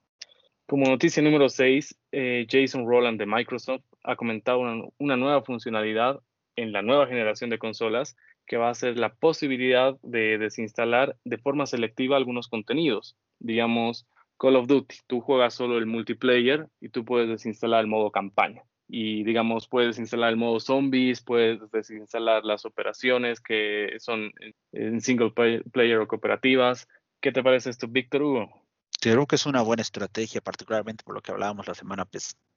Como 0.65 0.85
noticia 0.85 1.21
número 1.21 1.49
6, 1.49 1.93
eh, 2.13 2.47
Jason 2.49 2.87
Roland 2.87 3.19
de 3.19 3.25
Microsoft 3.25 3.83
ha 4.05 4.15
comentado 4.15 4.59
una, 4.97 5.17
nueva 5.17 5.41
funcionalidad 5.41 6.21
en 6.55 6.71
la 6.71 6.81
nueva 6.81 7.05
generación 7.05 7.49
de 7.49 7.59
consolas 7.59 8.15
que 8.47 8.55
va 8.55 8.69
a 8.69 8.75
ser 8.75 8.97
la 8.97 9.13
posibilidad 9.13 9.97
de 10.03 10.37
desinstalar 10.37 11.17
de 11.25 11.37
forma 11.37 11.65
selectiva 11.65 12.15
algunos 12.15 12.47
contenidos. 12.47 13.17
Digamos, 13.39 14.07
Call 14.41 14.55
of 14.55 14.65
Duty, 14.65 14.97
tú 15.05 15.21
juegas 15.21 15.53
solo 15.53 15.77
el 15.77 15.85
multiplayer 15.85 16.67
y 16.79 16.89
tú 16.89 17.05
puedes 17.05 17.29
desinstalar 17.29 17.81
el 17.81 17.87
modo 17.87 18.09
campaña. 18.09 18.63
Y 18.87 19.23
digamos, 19.23 19.67
puedes 19.67 19.99
instalar 19.99 20.31
el 20.31 20.35
modo 20.35 20.59
zombies, 20.59 21.21
puedes 21.21 21.59
desinstalar 21.69 22.43
las 22.43 22.65
operaciones 22.65 23.39
que 23.39 23.97
son 23.99 24.31
en 24.71 24.99
single 24.99 25.29
player 25.29 25.99
o 25.99 26.07
cooperativas. 26.07 26.87
¿Qué 27.21 27.31
te 27.31 27.43
parece 27.43 27.69
esto, 27.69 27.87
Víctor 27.87 28.23
Hugo? 28.23 28.65
Creo 28.99 29.27
que 29.27 29.35
es 29.35 29.45
una 29.45 29.61
buena 29.61 29.83
estrategia, 29.83 30.41
particularmente 30.41 31.03
por 31.03 31.13
lo 31.13 31.21
que 31.21 31.31
hablábamos 31.31 31.67
la 31.67 31.75
semana 31.75 32.07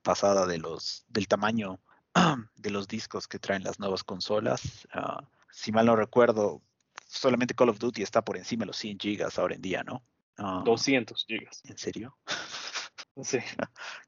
pasada 0.01 0.47
de 0.47 0.57
los, 0.57 1.05
del 1.09 1.29
tamaño 1.29 1.81
de 2.57 2.71
los 2.71 2.89
discos 2.89 3.29
que 3.29 3.39
traen 3.39 3.63
las 3.63 3.79
nuevas 3.79 4.05
consolas. 4.05 4.89
Ah, 4.91 5.29
si 5.51 5.71
mal 5.71 5.85
no 5.85 5.97
recuerdo, 5.97 6.63
solamente 7.07 7.53
Call 7.53 7.69
of 7.69 7.79
Duty 7.79 8.03
está 8.03 8.25
por 8.25 8.39
encima 8.39 8.63
de 8.63 8.69
los 8.69 8.79
100 8.79 8.99
gigas 8.99 9.39
ahora 9.39 9.55
en 9.55 9.61
día, 9.61 9.85
¿no? 9.85 10.03
200 10.37 11.23
ah, 11.23 11.25
gigas. 11.27 11.63
¿En 11.65 11.79
serio? 11.79 12.17
Sí. 13.23 13.39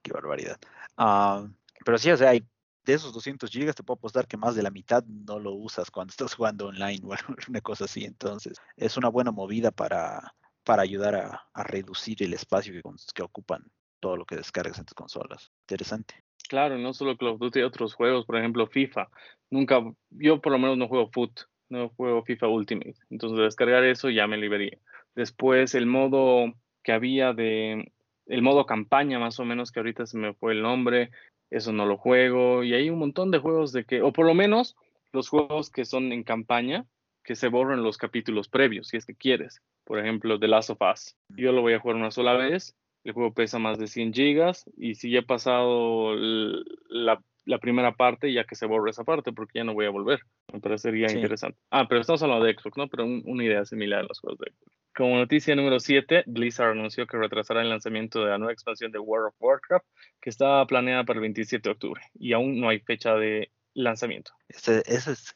Qué 0.02 0.12
barbaridad. 0.12 0.58
Ah, 0.96 1.46
pero 1.84 1.96
sí, 1.96 2.10
o 2.10 2.16
sea, 2.16 2.32
de 2.32 2.92
esos 2.92 3.12
200 3.12 3.50
gigas 3.50 3.74
te 3.74 3.82
puedo 3.82 3.98
apostar 3.98 4.26
que 4.26 4.36
más 4.36 4.54
de 4.54 4.62
la 4.62 4.70
mitad 4.70 5.04
no 5.04 5.38
lo 5.38 5.52
usas 5.52 5.90
cuando 5.90 6.10
estás 6.10 6.34
jugando 6.34 6.66
online 6.66 7.00
o 7.04 7.14
una 7.48 7.60
cosa 7.60 7.84
así. 7.84 8.04
Entonces, 8.04 8.58
es 8.76 8.96
una 8.96 9.08
buena 9.08 9.30
movida 9.30 9.70
para, 9.70 10.34
para 10.64 10.82
ayudar 10.82 11.14
a, 11.14 11.64
reducir 11.64 12.22
el 12.22 12.34
espacio 12.34 12.72
que, 12.72 12.82
que, 13.14 13.22
ocupan 13.22 13.62
todo 14.00 14.16
lo 14.16 14.24
que 14.24 14.36
descargas 14.36 14.78
en 14.78 14.84
tus 14.84 14.94
consolas. 14.94 15.52
Interesante. 15.62 16.24
Claro, 16.48 16.78
no 16.78 16.92
solo 16.92 17.16
Call 17.16 17.28
of 17.28 17.40
Duty, 17.40 17.62
otros 17.62 17.94
juegos, 17.94 18.24
por 18.24 18.36
ejemplo 18.36 18.66
FIFA. 18.66 19.08
Nunca, 19.50 19.80
yo 20.10 20.40
por 20.40 20.52
lo 20.52 20.58
menos 20.58 20.78
no 20.78 20.86
juego 20.86 21.10
Foot, 21.12 21.40
no 21.68 21.88
juego 21.90 22.24
FIFA 22.24 22.48
Ultimate. 22.48 22.94
Entonces 23.10 23.38
descargar 23.38 23.84
eso 23.84 24.10
ya 24.10 24.26
me 24.26 24.36
liberaría. 24.36 24.78
Después 25.16 25.74
el 25.74 25.86
modo 25.86 26.54
que 26.84 26.92
había 26.92 27.32
de, 27.32 27.92
el 28.26 28.42
modo 28.42 28.66
campaña 28.66 29.18
más 29.18 29.40
o 29.40 29.44
menos, 29.44 29.72
que 29.72 29.80
ahorita 29.80 30.06
se 30.06 30.18
me 30.18 30.34
fue 30.34 30.52
el 30.52 30.62
nombre, 30.62 31.10
eso 31.50 31.72
no 31.72 31.84
lo 31.86 31.96
juego. 31.96 32.62
Y 32.62 32.74
hay 32.74 32.88
un 32.88 33.00
montón 33.00 33.32
de 33.32 33.38
juegos 33.38 33.72
de 33.72 33.84
que, 33.84 34.02
o 34.02 34.12
por 34.12 34.26
lo 34.26 34.34
menos 34.34 34.76
los 35.12 35.28
juegos 35.28 35.70
que 35.70 35.84
son 35.84 36.12
en 36.12 36.22
campaña, 36.22 36.86
que 37.24 37.34
se 37.34 37.48
borran 37.48 37.82
los 37.82 37.98
capítulos 37.98 38.48
previos, 38.48 38.88
si 38.88 38.96
es 38.96 39.04
que 39.04 39.16
quieres. 39.16 39.60
Por 39.82 39.98
ejemplo, 39.98 40.38
The 40.38 40.46
Last 40.46 40.70
of 40.70 40.78
Us. 40.80 41.16
Yo 41.30 41.50
lo 41.50 41.62
voy 41.62 41.72
a 41.72 41.80
jugar 41.80 41.96
una 41.96 42.12
sola 42.12 42.34
vez 42.34 42.76
el 43.06 43.12
juego 43.12 43.32
pesa 43.32 43.60
más 43.60 43.78
de 43.78 43.86
100 43.86 44.12
gigas 44.12 44.68
y 44.76 44.96
si 44.96 45.10
ya 45.10 45.20
he 45.20 45.22
pasado 45.22 46.14
la, 46.16 47.22
primera 47.58 47.94
parte, 47.94 48.32
ya 48.32 48.44
que 48.44 48.56
se 48.56 48.66
borra 48.66 48.90
esa 48.90 49.04
parte, 49.04 49.32
porque 49.32 49.60
ya 49.60 49.64
no 49.64 49.74
voy 49.74 49.86
a 49.86 49.90
volver. 49.90 50.20
Me 50.52 50.60
parecería 50.60 51.10
interesante. 51.10 51.58
Ah, 51.70 51.86
pero 51.88 52.00
estamos 52.00 52.22
hablando 52.22 52.44
de 52.44 52.54
Xbox, 52.54 52.76
¿no? 52.76 52.88
Pero 52.88 53.04
una 53.04 53.44
idea 53.44 53.64
similar 53.64 54.00
a 54.00 54.02
los 54.02 54.20
juegos 54.20 54.38
de 54.40 54.50
Xbox. 54.50 54.76
Como 54.96 55.16
noticia 55.16 55.54
número 55.54 55.78
7, 55.78 56.24
Blizzard 56.26 56.70
anunció 56.70 57.06
que 57.06 57.18
retrasará 57.18 57.60
el 57.60 57.68
lanzamiento 57.68 58.24
de 58.24 58.30
la 58.30 58.38
nueva 58.38 58.52
expansión 58.52 58.90
de 58.92 58.98
World 58.98 59.28
of 59.28 59.34
Warcraft, 59.38 59.86
que 60.20 60.30
estaba 60.30 60.66
planeada 60.66 61.04
para 61.04 61.18
el 61.18 61.22
27 61.22 61.68
de 61.68 61.72
octubre 61.72 62.02
y 62.14 62.32
aún 62.32 62.58
no 62.58 62.70
hay 62.70 62.80
fecha 62.80 63.14
de 63.14 63.52
lanzamiento. 63.74 64.32
Es, 64.48 64.68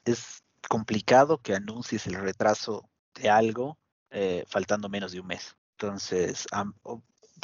es, 0.05 0.43
complicado 0.69 1.39
que 1.39 1.55
anuncies 1.55 2.07
el 2.07 2.15
retraso 2.15 2.89
de 3.15 3.29
algo 3.29 3.79
eh, 4.11 4.45
faltando 4.47 4.89
menos 4.89 5.13
de 5.13 5.21
un 5.21 5.27
mes. 5.27 5.57
Entonces, 5.73 6.47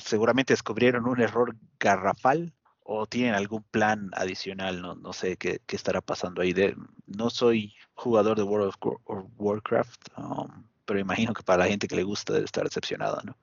seguramente 0.03 0.53
descubrieron 0.53 1.07
un 1.07 1.21
error 1.21 1.57
garrafal 1.79 2.53
o 2.89 3.07
tienen 3.07 3.35
algún 3.35 3.65
plan 3.65 4.11
adicional, 4.15 4.81
no, 4.81 4.95
no 4.95 5.13
sé 5.13 5.37
qué, 5.37 5.61
qué 5.67 5.75
estará 5.75 6.01
pasando 6.01 6.41
ahí. 6.41 6.53
De, 6.53 6.77
no 7.07 7.31
soy 7.31 7.75
jugador 7.95 8.37
de 8.37 8.45
World 8.45 8.73
of 8.85 9.27
Warcraft, 9.37 10.09
um, 10.17 10.65
pero 10.85 11.01
imagino 11.01 11.35
que 11.35 11.43
para 11.43 11.65
la 11.65 11.69
gente 11.69 11.89
que 11.89 11.97
le 11.97 12.05
gusta 12.05 12.33
debe 12.33 12.45
estar 12.45 12.63
decepcionada, 12.63 13.23
¿no? 13.25 13.37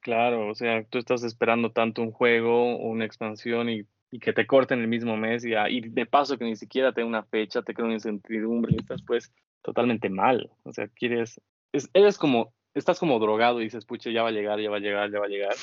Claro, 0.00 0.48
o 0.48 0.54
sea, 0.54 0.84
tú 0.84 0.98
estás 0.98 1.22
esperando 1.22 1.70
tanto 1.70 2.02
un 2.02 2.10
juego 2.10 2.76
una 2.76 3.04
expansión 3.06 3.70
y, 3.70 3.86
y, 4.10 4.18
que 4.18 4.32
te 4.32 4.46
corten 4.46 4.80
el 4.80 4.88
mismo 4.88 5.16
mes 5.16 5.44
y, 5.44 5.54
y 5.54 5.80
de 5.80 6.04
paso 6.04 6.36
que 6.36 6.44
ni 6.44 6.56
siquiera 6.56 6.92
te 6.92 7.04
una 7.04 7.22
fecha, 7.22 7.62
te 7.62 7.72
crea 7.72 7.86
una 7.86 7.94
incertidumbre 7.94 8.74
y 8.74 8.80
estás 8.80 9.02
pues 9.02 9.32
totalmente 9.62 10.10
mal. 10.10 10.50
O 10.64 10.72
sea, 10.72 10.88
quieres, 10.88 11.40
es, 11.72 11.88
eres 11.94 12.18
como 12.18 12.52
estás 12.74 12.98
como 12.98 13.18
drogado 13.18 13.60
y 13.60 13.64
dices, 13.64 13.84
pucha, 13.84 14.10
ya 14.10 14.22
va 14.22 14.28
a 14.28 14.32
llegar, 14.32 14.60
ya 14.60 14.68
va 14.68 14.76
a 14.76 14.80
llegar, 14.80 15.10
ya 15.10 15.20
va 15.20 15.26
a 15.26 15.28
llegar, 15.28 15.54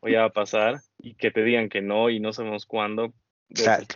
o 0.00 0.08
ya 0.08 0.20
va 0.20 0.26
a 0.26 0.32
pasar, 0.32 0.80
y 1.04 1.14
que 1.14 1.30
te 1.30 1.42
digan 1.42 1.68
que 1.68 1.82
no 1.82 2.08
y 2.10 2.18
no 2.18 2.32
sabemos 2.32 2.66
cuándo. 2.66 3.12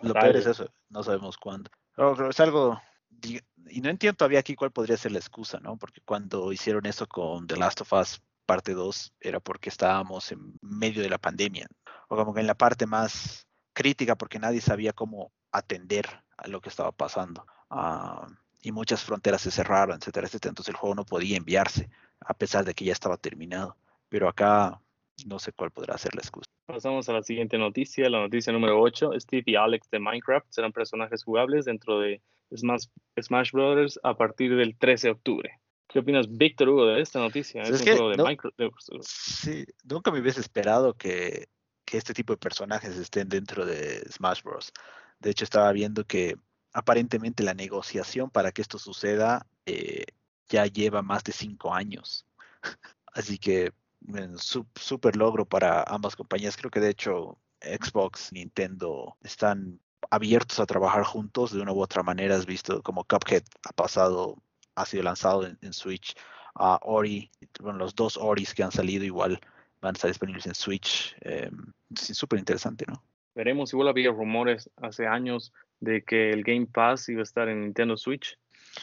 lo 0.03 0.13
peor 0.15 0.37
es 0.37 0.47
eso, 0.47 0.71
no 0.91 1.03
sabemos 1.03 1.39
cuándo. 1.39 1.71
Pero 1.97 2.31
es 2.31 2.39
algo, 2.41 2.81
y 3.23 3.81
no 3.81 3.89
entiendo 3.89 4.17
todavía 4.17 4.41
aquí 4.41 4.55
cuál 4.55 4.71
podría 4.71 4.97
ser 4.97 5.13
la 5.13 5.19
excusa, 5.19 5.59
¿no? 5.61 5.77
Porque 5.77 6.01
cuando 6.05 6.53
hicieron 6.53 6.87
eso 6.87 7.07
con 7.07 7.47
The 7.47 7.57
Last 7.57 7.81
of 7.81 7.93
Us 7.93 8.23
parte 8.47 8.73
2 8.73 9.15
era 9.21 9.41
porque 9.41 9.69
estábamos 9.69 10.33
en 10.33 10.55
medio 10.63 11.03
de 11.03 11.11
la 11.11 11.19
pandemia, 11.19 11.67
o 12.09 12.17
como 12.17 12.35
que 12.35 12.41
en 12.41 12.47
la 12.47 12.55
parte 12.55 12.87
más 12.87 13.47
crítica 13.73 14.17
porque 14.17 14.39
nadie 14.39 14.61
sabía 14.61 14.93
cómo 14.93 15.33
atender 15.51 16.07
a 16.37 16.49
lo 16.49 16.61
que 16.61 16.69
estaba 16.69 16.93
pasando. 16.93 17.47
Ah, 17.71 18.27
y 18.61 18.73
muchas 18.73 19.03
fronteras 19.03 19.43
se 19.43 19.51
cerraron, 19.51 19.99
etcétera, 19.99 20.27
etcétera. 20.27 20.51
Entonces 20.51 20.75
el 20.75 20.77
juego 20.77 20.95
no 20.95 21.05
podía 21.05 21.37
enviarse 21.37 21.89
a 22.21 22.35
pesar 22.35 22.65
de 22.65 22.75
que 22.75 22.85
ya 22.85 22.93
estaba 22.93 23.17
terminado. 23.17 23.77
Pero 24.09 24.29
acá 24.29 24.81
no 25.27 25.39
sé 25.39 25.53
cuál 25.53 25.71
podrá 25.71 25.97
ser 25.99 26.15
la 26.15 26.23
excusa. 26.23 26.51
Pasamos 26.69 27.09
a 27.09 27.15
la 27.15 27.23
siguiente 27.23 27.57
noticia, 27.57 28.11
la 28.11 28.21
noticia 28.21 28.53
número 28.53 28.79
8. 28.79 29.13
Steve 29.21 29.43
y 29.47 29.57
Alex 29.57 29.89
de 29.91 30.01
Minecraft 30.01 30.47
serán 30.51 30.71
personajes 30.71 31.25
jugables 31.25 31.65
dentro 31.65 31.99
de 31.99 32.21
Smash, 32.55 32.89
Smash 33.19 33.53
Brothers 33.53 33.99
a 34.03 34.15
partir 34.15 34.55
del 34.55 34.77
13 34.77 35.07
de 35.07 35.13
octubre. 35.13 35.61
¿Qué 35.89 36.01
opinas, 36.01 36.27
Víctor 36.29 36.69
Hugo, 36.69 36.85
de 36.85 37.01
esta 37.01 37.21
noticia? 37.21 37.63
Es, 37.63 37.81
un 37.81 37.87
juego 37.87 38.11
de 38.11 38.23
Minecraft. 38.23 38.55
Sí, 39.01 39.65
nunca 39.83 40.11
me 40.11 40.21
hubiese 40.21 40.41
esperado 40.41 40.93
que, 40.93 41.49
que, 41.87 41.97
este 41.97 42.13
tipo 42.13 42.35
de 42.35 42.37
personajes 42.37 42.99
estén 42.99 43.31
dentro 43.31 43.65
de 43.65 44.01
Smash 44.11 44.43
Bros. 44.43 44.71
De 45.21 45.31
hecho, 45.31 45.45
estaba 45.45 45.73
viendo 45.73 46.05
que 46.05 46.37
aparentemente 46.75 47.45
la 47.45 47.55
negociación 47.55 48.29
para 48.29 48.53
que 48.53 48.61
esto 48.61 48.79
suceda 48.79 49.47
eh, 49.65 50.05
ya 50.51 50.67
lleva 50.67 51.01
más 51.01 51.25
de 51.25 51.33
cinco 51.33 51.73
años. 51.73 52.27
Así 53.07 53.39
que 53.39 53.73
súper 54.75 55.17
logro 55.17 55.45
para 55.45 55.83
ambas 55.83 56.17
compañías. 56.17 56.57
Creo 56.57 56.71
que 56.71 56.81
de 56.81 56.91
hecho 56.91 57.39
Xbox, 57.61 58.33
Nintendo 58.33 59.17
están 59.23 59.81
abiertos 60.11 60.61
a 60.61 60.67
trabajar 60.67 61.05
juntos 61.05 61.53
de 61.53 61.61
una 61.61 61.73
u 61.73 61.81
otra 61.81 62.03
manera. 62.03 62.37
Has 62.37 62.47
visto 62.47 62.83
como 62.83 63.05
Cuphead 63.05 63.43
ha 63.65 63.73
pasado, 63.73 64.37
ha 64.75 64.87
sido 64.87 65.03
lanzado 65.03 65.47
en, 65.47 65.73
Switch. 65.73 66.15
a 66.55 66.79
Ori, 66.83 67.31
bueno, 67.61 67.79
los 67.79 67.95
dos 67.95 68.17
Oris 68.17 68.55
que 68.55 68.63
han 68.63 68.73
salido 68.73 69.05
igual 69.05 69.41
van 69.81 69.95
a 69.95 69.97
estar 69.97 70.11
disponibles 70.11 70.47
en 70.47 70.55
Switch. 70.55 71.17
Eh, 71.21 71.51
súper 71.95 72.39
interesante, 72.39 72.85
¿no? 72.89 73.03
Veremos, 73.35 73.73
igual 73.73 73.89
había 73.89 74.11
rumores 74.11 74.69
hace 74.77 75.07
años 75.07 75.53
de 75.81 76.03
que 76.03 76.31
el 76.31 76.43
Game 76.43 76.67
Pass 76.67 77.09
iba 77.09 77.21
a 77.21 77.23
estar 77.23 77.49
en 77.49 77.61
Nintendo 77.61 77.97
Switch. 77.97 78.37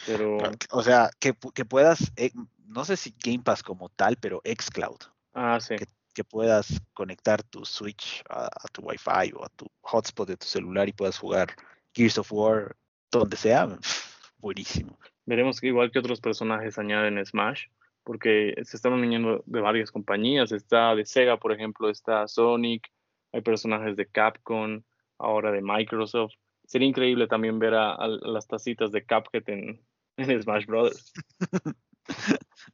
Pero... 0.06 0.38
O 0.70 0.82
sea, 0.82 1.10
que, 1.18 1.34
que 1.54 1.64
puedas, 1.64 2.12
eh, 2.16 2.30
no 2.66 2.84
sé 2.84 2.96
si 2.96 3.14
Game 3.24 3.42
Pass 3.42 3.62
como 3.62 3.88
tal, 3.88 4.16
pero 4.16 4.42
Xcloud. 4.44 4.98
Ah, 5.34 5.58
sí. 5.60 5.76
Que, 6.14 6.24
puedas 6.24 6.80
conectar 6.94 7.42
tu 7.42 7.66
Switch 7.66 8.24
a, 8.30 8.48
tu 8.72 8.80
Wi-Fi 8.80 9.32
o 9.34 9.44
a 9.44 9.50
tu 9.50 9.66
hotspot 9.82 10.26
de 10.26 10.38
tu 10.38 10.46
celular 10.46 10.88
y 10.88 10.92
puedas 10.92 11.18
jugar 11.18 11.54
Gears 11.92 12.16
of 12.16 12.32
War 12.32 12.74
donde 13.10 13.36
sea. 13.36 13.68
Buenísimo. 14.38 14.98
Veremos 15.26 15.60
que 15.60 15.66
igual 15.66 15.90
que 15.90 15.98
otros 15.98 16.22
personajes 16.22 16.78
añaden 16.78 17.24
Smash, 17.24 17.66
porque 18.02 18.54
se 18.64 18.78
están 18.78 18.94
uniendo 18.94 19.42
de 19.44 19.60
varias 19.60 19.90
compañías. 19.90 20.52
Está 20.52 20.94
de 20.94 21.04
Sega, 21.04 21.36
por 21.36 21.52
ejemplo, 21.52 21.90
está 21.90 22.26
Sonic, 22.26 22.90
hay 23.32 23.42
personajes 23.42 23.94
de 23.96 24.06
Capcom, 24.06 24.82
ahora 25.18 25.52
de 25.52 25.60
Microsoft 25.60 26.32
sería 26.66 26.88
increíble 26.88 27.26
también 27.26 27.58
ver 27.58 27.74
a, 27.74 28.06
las 28.06 28.46
tacitas 28.46 28.92
de 28.92 29.04
Cuphead 29.04 29.48
en, 29.48 29.80
en 30.16 30.42
Smash 30.42 30.66
Brothers. 30.66 31.12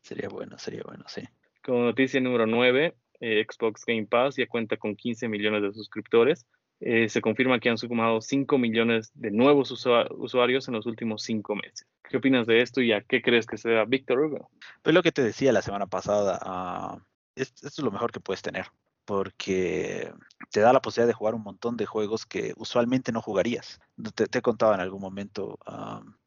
sería 0.02 0.28
bueno, 0.28 0.58
sería 0.58 0.82
bueno, 0.84 1.04
sí. 1.06 1.22
Como 1.62 1.84
noticia 1.84 2.20
número 2.20 2.46
9, 2.46 2.96
eh, 3.20 3.46
Xbox 3.48 3.84
Game 3.86 4.06
Pass 4.06 4.36
ya 4.36 4.46
cuenta 4.46 4.76
con 4.76 4.96
15 4.96 5.28
millones 5.28 5.62
de 5.62 5.72
suscriptores. 5.72 6.46
Eh, 6.80 7.08
se 7.08 7.20
confirma 7.20 7.60
que 7.60 7.68
han 7.68 7.78
sumado 7.78 8.20
5 8.20 8.58
millones 8.58 9.12
de 9.14 9.30
nuevos 9.30 9.70
usuarios 9.70 10.66
en 10.66 10.74
los 10.74 10.86
últimos 10.86 11.22
5 11.22 11.54
meses. 11.54 11.86
¿Qué 12.02 12.16
opinas 12.16 12.46
de 12.48 12.60
esto 12.60 12.80
y 12.80 12.90
a 12.90 13.02
qué 13.02 13.22
crees 13.22 13.46
que 13.46 13.56
sea 13.56 13.84
Víctor 13.84 14.18
Hugo? 14.18 14.50
Pues 14.82 14.92
lo 14.92 15.02
que 15.04 15.12
te 15.12 15.22
decía 15.22 15.52
la 15.52 15.62
semana 15.62 15.86
pasada, 15.86 16.40
uh, 16.44 17.00
esto 17.36 17.68
es 17.68 17.78
lo 17.78 17.92
mejor 17.92 18.10
que 18.10 18.18
puedes 18.18 18.42
tener 18.42 18.66
porque 19.04 20.12
te 20.50 20.60
da 20.60 20.72
la 20.72 20.82
posibilidad 20.82 21.08
de 21.08 21.14
jugar 21.14 21.34
un 21.34 21.42
montón 21.42 21.76
de 21.76 21.86
juegos 21.86 22.26
que 22.26 22.54
usualmente 22.56 23.12
no 23.12 23.22
jugarías. 23.22 23.80
Te, 24.14 24.26
te 24.26 24.38
he 24.38 24.42
contado 24.42 24.74
en 24.74 24.80
algún 24.80 25.00
momento, 25.00 25.58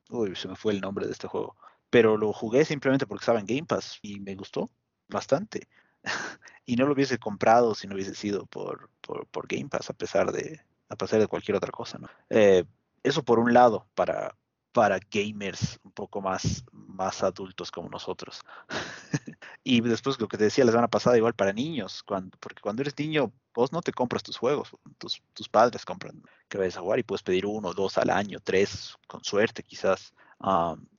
uy, 0.10 0.36
se 0.36 0.48
me 0.48 0.56
fue 0.56 0.74
el 0.74 0.82
nombre 0.82 1.06
de 1.06 1.14
este 1.14 1.28
juego, 1.28 1.56
pero 1.90 2.18
lo 2.18 2.34
jugué 2.34 2.66
simplemente 2.66 3.08
porque 3.08 3.24
estaba 3.24 3.40
en 3.40 3.46
Game 3.46 3.66
Pass 3.66 4.00
y 4.02 4.20
me 4.20 4.36
gustó 4.36 4.70
bastante. 5.08 5.68
y 6.66 6.76
no 6.76 6.86
lo 6.86 6.94
hubiese 6.94 7.18
comprado 7.18 7.76
si 7.76 7.88
no 7.88 7.96
hubiese 7.96 8.16
sido 8.16 8.46
por, 8.46 8.90
por, 9.02 9.48
Game 9.48 9.70
Pass, 9.70 9.90
a 9.90 9.94
pesar 9.94 10.32
de, 10.32 10.62
a 10.90 10.96
pesar 10.96 11.20
de 11.20 11.28
cualquier 11.28 11.58
otra 11.58 11.72
cosa. 11.72 11.98
¿no? 11.98 12.10
Eh, 12.30 12.66
eso 13.04 13.24
por 13.24 13.40
un 13.40 13.54
lado, 13.54 13.88
para, 13.96 14.36
para 14.72 15.00
gamers 15.12 15.80
un 15.84 15.92
poco 15.92 16.22
más, 16.22 16.66
más 16.72 17.24
adultos 17.24 17.72
como 17.72 17.90
nosotros. 17.90 18.42
y 19.67 19.82
después 19.82 20.21
lo 20.21 20.28
que 20.28 20.38
te 20.38 20.43
decía 20.43 20.63
la 20.63 20.71
semana 20.71 20.88
pasada, 20.88 21.17
igual 21.17 21.34
para 21.34 21.51
niños, 21.51 22.04
cuando, 22.04 22.38
porque 22.39 22.62
cuando 22.62 22.84
eres 22.84 22.93
niño, 22.99 23.34
vos 23.51 23.71
no 23.71 23.82
te 23.82 23.91
compras 23.91 24.21
tus 24.21 24.38
juegos, 24.38 24.69
tus, 24.99 25.23
tus 25.34 25.49
padres 25.49 25.84
compran 25.84 26.21
que 26.47 26.60
vayas 26.60 26.78
a 26.78 26.82
jugar 26.82 26.99
y 26.99 27.04
puedes 27.04 27.23
pedir 27.23 27.47
uno, 27.47 27.73
dos 27.73 27.97
al 27.97 28.12
año, 28.12 28.38
tres, 28.43 28.95
con 29.08 29.23
suerte 29.23 29.63
quizás. 29.63 30.13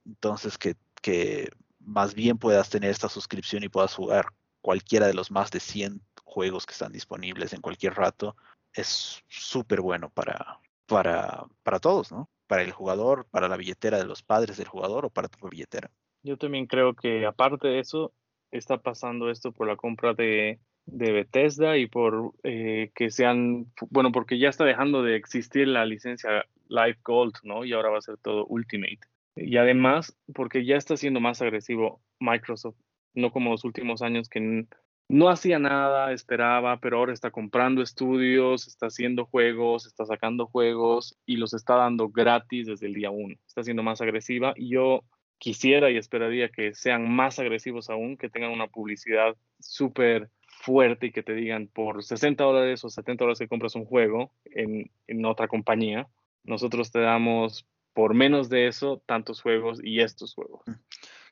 entonces, 0.05 0.59
que, 0.59 0.75
que 1.01 1.49
más 1.79 2.13
bien 2.13 2.39
puedas 2.39 2.69
tener 2.69 2.91
esta 2.91 3.09
suscripción 3.09 3.63
y 3.63 3.69
puedas 3.69 3.95
jugar 3.95 4.27
cualquiera 4.61 5.07
de 5.07 5.15
los 5.15 5.31
más 5.31 5.53
de 5.53 5.61
100 5.61 6.03
juegos 6.25 6.67
que 6.67 6.73
están 6.73 6.91
disponibles 6.91 7.53
en 7.53 7.61
cualquier 7.61 7.95
rato, 7.95 8.35
es 8.73 9.23
súper 9.29 9.81
bueno 9.81 10.11
para, 10.11 10.59
para, 10.87 11.45
para 11.63 11.79
todos, 11.79 12.11
¿no? 12.11 12.29
para 12.49 12.63
el 12.63 12.73
jugador, 12.73 13.27
para 13.31 13.47
la 13.47 13.57
billetera 13.57 13.99
de 13.99 14.07
los 14.07 14.25
padres 14.25 14.57
del 14.57 14.67
jugador 14.67 15.05
o 15.05 15.11
para 15.11 15.29
tu 15.29 15.49
billetera. 15.49 15.89
Yo 16.25 16.37
también 16.37 16.67
creo 16.67 16.95
que 16.95 17.25
aparte 17.27 17.69
de 17.69 17.79
eso, 17.79 18.13
está 18.57 18.79
pasando 18.79 19.31
esto 19.31 19.53
por 19.53 19.67
la 19.67 19.77
compra 19.77 20.15
de, 20.15 20.59
Bethesda 20.87 21.77
y 21.77 21.87
por 21.87 22.33
eh, 22.45 22.91
que 22.95 23.11
sean, 23.11 23.67
bueno, 23.91 24.13
porque 24.13 24.39
ya 24.39 24.49
está 24.49 24.65
dejando 24.65 25.03
de 25.03 25.17
existir 25.17 25.67
la 25.67 25.85
licencia 25.85 26.45
Live 26.69 26.99
Gold, 27.05 27.35
¿no? 27.43 27.65
Y 27.65 27.73
ahora 27.73 27.91
va 27.91 27.99
a 27.99 28.03
ser 28.03 28.19
todo 28.19 28.47
Ultimate. 28.47 29.01
Y 29.35 29.57
además, 29.57 30.17
porque 30.35 30.65
ya 30.65 30.77
está 30.77 30.97
siendo 30.97 31.21
más 31.21 31.43
agresivo 31.43 32.01
Microsoft, 32.21 32.77
no 33.15 33.33
como 33.33 33.51
los 33.51 33.65
últimos 33.65 34.01
años 34.01 34.29
que 34.29 34.67
no 35.09 35.29
hacía 35.29 35.59
nada, 35.59 36.13
esperaba, 36.13 36.79
pero 36.81 36.99
ahora 36.99 37.13
está 37.13 37.31
comprando 37.31 37.83
estudios, 37.83 38.67
está 38.67 38.87
haciendo 38.87 39.27
juegos, 39.27 39.87
está 39.87 40.05
sacando 40.05 40.47
juegos 40.47 41.17
y 41.27 41.37
los 41.37 41.55
está 41.55 41.77
dando 41.77 42.09
gratis 42.09 42.67
desde 42.67 42.87
el 42.87 42.95
día 42.95 43.11
uno. 43.11 43.37
Está 43.47 43.63
siendo 43.63 43.83
más 43.83 44.01
agresiva 44.01 44.53
y 44.57 44.71
yo 44.71 45.05
quisiera 45.39 45.91
y 45.91 45.97
esperaría 45.97 46.49
que 46.49 46.75
sean 46.75 47.11
más 47.11 47.39
agresivos 47.39 47.91
aún, 47.91 48.17
que 48.17 48.31
tengan 48.31 48.53
una 48.53 48.69
publicidad 48.69 49.37
súper 49.61 50.31
fuerte 50.61 51.07
y 51.07 51.13
que 51.13 51.23
te 51.23 51.35
digan 51.35 51.69
por 51.69 52.03
60 52.03 52.43
dólares 52.43 52.85
o 52.85 52.89
70 52.89 53.25
dólares 53.25 53.39
que 53.39 53.49
compras 53.49 53.75
un 53.75 53.85
juego 53.85 54.33
en, 54.45 54.91
en 55.07 55.25
otra 55.25 55.49
compañía, 55.49 56.09
nosotros 56.45 56.91
te 56.91 57.01
damos 57.01 57.67
por 57.93 58.15
menos 58.15 58.49
de 58.49 58.67
eso 58.67 59.03
tantos 59.07 59.41
juegos 59.41 59.81
y 59.83 60.01
estos 60.01 60.35
juegos. 60.35 60.63
Mm. 60.67 60.73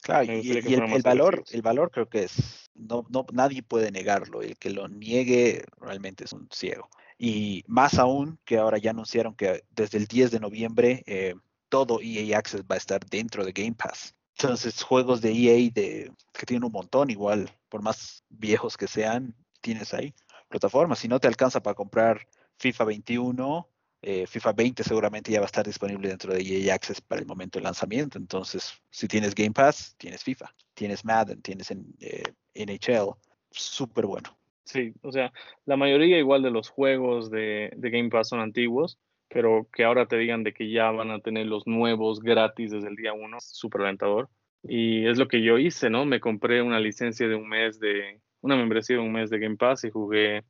Claro, 0.05 0.33
y, 0.35 0.51
el, 0.51 1.03
valor, 1.03 1.45
el 1.51 1.63
valor 1.63 1.91
creo 1.91 2.11
que 2.11 2.25
es, 2.25 2.71
no, 2.75 3.07
no, 3.09 3.25
nadie 3.33 3.63
puede 3.63 3.91
negarlo, 3.91 4.43
el 4.43 4.59
que 4.59 4.69
lo 4.69 4.87
niegue 4.87 5.65
realmente 5.81 6.25
es 6.25 6.35
un 6.35 6.47
ciego. 6.53 6.91
Y 7.17 7.65
más 7.69 7.99
aún 7.99 8.39
que 8.45 8.59
ahora 8.59 8.77
ya 8.77 8.91
anunciaron 8.91 9.35
que 9.35 9.63
desde 9.71 9.97
el 9.97 10.07
10 10.07 10.31
de 10.31 10.41
noviembre 10.41 11.03
eh, 11.07 11.35
todo 11.75 11.99
EA 12.01 12.39
Access 12.39 12.63
va 12.63 12.77
a 12.77 12.79
estar 12.79 13.05
dentro 13.05 13.45
de 13.45 13.51
Game 13.51 13.73
Pass. 13.73 14.15
Entonces, 14.39 14.81
juegos 14.81 15.21
de 15.21 15.33
EA 15.33 15.71
de, 15.75 16.13
que 16.33 16.47
tienen 16.47 16.63
un 16.63 16.71
montón, 16.71 17.11
igual, 17.11 17.51
por 17.69 17.83
más 17.83 18.23
viejos 18.29 18.77
que 18.77 18.87
sean, 18.87 19.35
tienes 19.61 19.93
ahí 19.93 20.15
plataformas. 20.49 21.01
Si 21.01 21.09
no 21.09 21.19
te 21.19 21.27
alcanza 21.27 21.61
para 21.61 21.75
comprar 21.75 22.29
FIFA 22.59 22.85
21, 22.85 23.69
eh, 24.03 24.25
FIFA 24.25 24.53
20 24.53 24.85
seguramente 24.85 25.33
ya 25.33 25.41
va 25.41 25.47
a 25.47 25.53
estar 25.53 25.67
disponible 25.67 26.09
dentro 26.09 26.33
de 26.33 26.43
EA 26.43 26.77
Access 26.77 27.01
para 27.01 27.21
el 27.21 27.27
momento 27.27 27.59
del 27.59 27.65
lanzamiento. 27.65 28.19
Entonces, 28.19 28.73
si 28.91 29.09
tienes 29.09 29.35
Game 29.35 29.51
Pass, 29.51 29.97
tienes 29.99 30.23
FIFA, 30.23 30.55
tienes 30.75 31.05
Madden, 31.05 31.43
tienes 31.43 31.73
en, 31.73 31.93
eh, 31.99 32.23
NHL, 32.55 33.17
súper 33.51 34.07
bueno. 34.07 34.39
Sí, 34.65 34.95
o 35.03 35.11
sea, 35.11 35.33
la 35.65 35.77
mayoría 35.77 36.19
igual 36.19 36.45
de 36.45 36.53
los 36.53 36.69
juegos 36.69 37.33
de, 37.33 37.73
de, 37.77 37.91
Game 37.91 38.11
Pass 38.11 38.29
son 38.29 38.39
antiguos, 38.39 38.97
pero 39.35 39.67
que 39.73 39.83
ahora 39.83 40.07
te 40.07 40.17
digan 40.17 40.45
de 40.45 40.55
que 40.55 40.71
ya 40.71 40.93
van 40.93 41.11
a 41.11 41.19
tener 41.19 41.47
los 41.47 41.67
nuevos 41.67 42.21
gratis 42.21 42.71
desde 42.71 42.87
el 42.87 42.95
día 42.95 43.13
uno, 43.13 43.39
súper 43.41 43.81
alentador. 43.81 44.31
Y 44.63 45.09
es 45.09 45.19
lo 45.19 45.27
que 45.27 45.43
yo 45.43 45.59
hice, 45.59 45.91
¿no? 45.91 46.05
Me 46.05 46.21
compré 46.21 46.63
una 46.63 46.79
licencia 46.79 47.27
de 47.27 47.35
un 47.35 47.49
mes 47.49 47.81
de, 47.81 48.21
una 48.43 48.55
membresía 48.55 48.95
de 48.95 49.03
un 49.03 49.11
mes 49.11 49.31
de 49.31 49.41
Game 49.41 49.57
Pass 49.57 49.83
y 49.83 49.91
jugué 49.91 50.45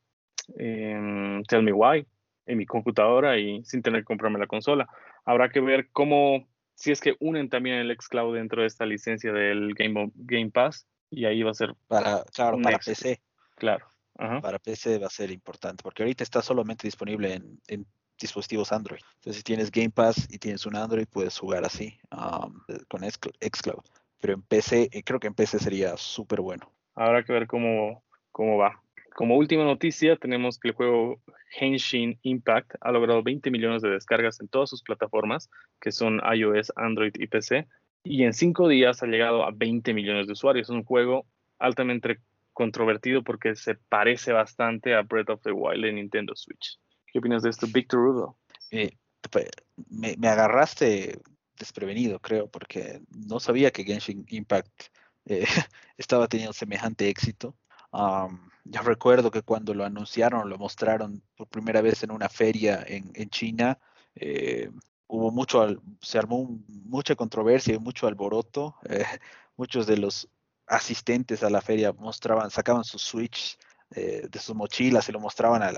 Tell 0.55 1.63
Me 1.63 1.73
Why 1.73 2.07
en 2.45 2.59
mi 2.59 2.67
computadora 2.67 3.39
y 3.39 3.65
sin 3.65 3.81
tener 3.81 4.03
que 4.03 4.05
comprarme 4.05 4.39
la 4.39 4.47
consola. 4.47 4.87
Habrá 5.25 5.49
que 5.49 5.61
ver 5.61 5.89
cómo, 5.91 6.47
si 6.75 6.93
es 6.93 7.01
que 7.01 7.17
unen 7.21 7.49
también 7.49 7.77
el 7.77 7.97
xCloud 7.99 8.35
dentro 8.35 8.61
de 8.61 8.69
esta 8.69 8.85
licencia 8.85 9.33
del 9.33 9.73
Game, 9.73 10.13
Game 10.15 10.51
Pass 10.51 10.87
y 11.09 11.25
ahí 11.25 11.43
va 11.43 11.53
a 11.53 11.55
ser 11.55 11.75
para, 11.89 12.23
claro, 12.35 12.61
para 12.61 12.79
PC. 12.79 13.19
Claro. 13.57 13.87
Para 14.15 14.59
PC 14.59 14.99
va 14.99 15.07
a 15.07 15.11
ser 15.11 15.31
importante, 15.31 15.83
porque 15.83 16.03
ahorita 16.03 16.23
está 16.23 16.43
solamente 16.43 16.87
disponible 16.87 17.41
en, 17.67 17.87
dispositivos 18.21 18.73
Android. 18.73 19.01
Entonces, 19.17 19.37
si 19.37 19.43
tienes 19.43 19.71
Game 19.71 19.91
Pass 19.91 20.29
y 20.31 20.39
tienes 20.39 20.67
un 20.67 20.77
Android, 20.77 21.07
puedes 21.11 21.39
jugar 21.39 21.65
así 21.65 21.99
um, 22.13 22.61
con 22.89 23.03
xCloud. 23.03 23.85
Pero 24.21 24.35
en 24.35 24.43
PC, 24.43 24.89
eh, 24.93 25.03
creo 25.03 25.21
que 25.21 25.27
en 25.27 25.35
PC 25.35 25.59
sería 25.59 25.97
súper 25.97 26.41
bueno. 26.41 26.71
Habrá 26.95 27.25
que 27.25 27.33
ver 27.33 27.47
cómo, 27.47 28.03
cómo 28.33 28.57
va. 28.57 28.81
Como 29.15 29.37
última 29.37 29.65
noticia, 29.65 30.17
tenemos 30.17 30.59
que 30.59 30.69
el 30.69 30.75
juego 30.75 31.21
Henshin 31.59 32.19
Impact 32.23 32.75
ha 32.81 32.91
logrado 32.91 33.23
20 33.23 33.51
millones 33.51 33.83
de 33.83 33.91
descargas 33.91 34.41
en 34.41 34.49
todas 34.49 34.71
sus 34.71 34.83
plataformas, 34.83 35.51
que 35.81 35.93
son 35.93 36.21
iOS, 36.35 36.73
Android 36.75 37.13
y 37.19 37.29
PC, 37.29 37.69
y 38.03 38.25
en 38.25 38.33
cinco 38.33 38.69
días 38.69 39.03
ha 39.03 39.07
llegado 39.07 39.45
a 39.45 39.51
20 39.51 39.95
millones 39.95 40.27
de 40.27 40.33
usuarios. 40.33 40.69
Es 40.69 40.75
un 40.75 40.85
juego 40.85 41.27
altamente 41.59 42.19
controvertido 42.53 43.23
porque 43.23 43.57
se 43.57 43.75
parece 43.75 44.33
bastante 44.33 44.95
a 44.95 45.03
Breath 45.03 45.31
of 45.31 45.43
the 45.43 45.53
Wild 45.53 45.85
en 45.85 45.97
Nintendo 45.97 46.35
Switch. 46.37 46.79
¿Qué 47.15 47.21
opinas 47.21 47.45
de 47.45 47.51
esto, 47.51 47.69
Victor 47.73 48.01
Rudo? 48.01 48.37
Me, 49.89 50.29
agarraste 50.29 51.23
desprevenido, 51.57 52.19
creo, 52.19 52.49
porque 52.49 53.03
no 53.29 53.39
sabía 53.39 53.71
que 53.71 53.85
Genshin 53.85 54.27
Impact 54.29 54.89
eh, 55.27 55.45
estaba 55.97 56.27
teniendo 56.27 56.53
semejante 56.53 57.09
éxito. 57.09 57.55
yo 58.65 58.83
recuerdo 58.83 59.31
que 59.31 59.43
cuando 59.43 59.75
lo 59.75 59.85
anunciaron, 59.85 60.51
lo 60.51 60.59
mostraron 60.59 61.23
por 61.37 61.47
primera 61.47 61.81
vez 61.83 62.03
en 62.03 62.11
una 62.11 62.29
feria 62.29 62.85
en, 62.85 63.31
China, 63.31 63.79
eh, 64.17 64.69
hubo 65.07 65.31
mucho, 65.31 65.69
se 66.01 66.19
armó 66.19 66.59
mucha 66.67 67.15
controversia 67.15 67.75
y 67.75 67.79
mucho 67.79 68.09
alboroto. 68.09 68.75
Eh, 68.91 69.05
muchos 69.57 69.87
de 69.87 69.99
los 69.99 70.29
asistentes 70.67 71.45
a 71.45 71.51
la 71.51 71.61
feria 71.61 71.93
mostraban, 71.93 72.51
sacaban 72.51 72.83
sus 72.83 73.03
Switch 73.03 73.57
eh, 73.91 74.27
de 74.29 74.39
sus 74.39 74.55
mochilas, 74.55 75.05
se 75.05 75.13
lo 75.13 75.21
mostraban 75.21 75.63
a, 75.63 75.73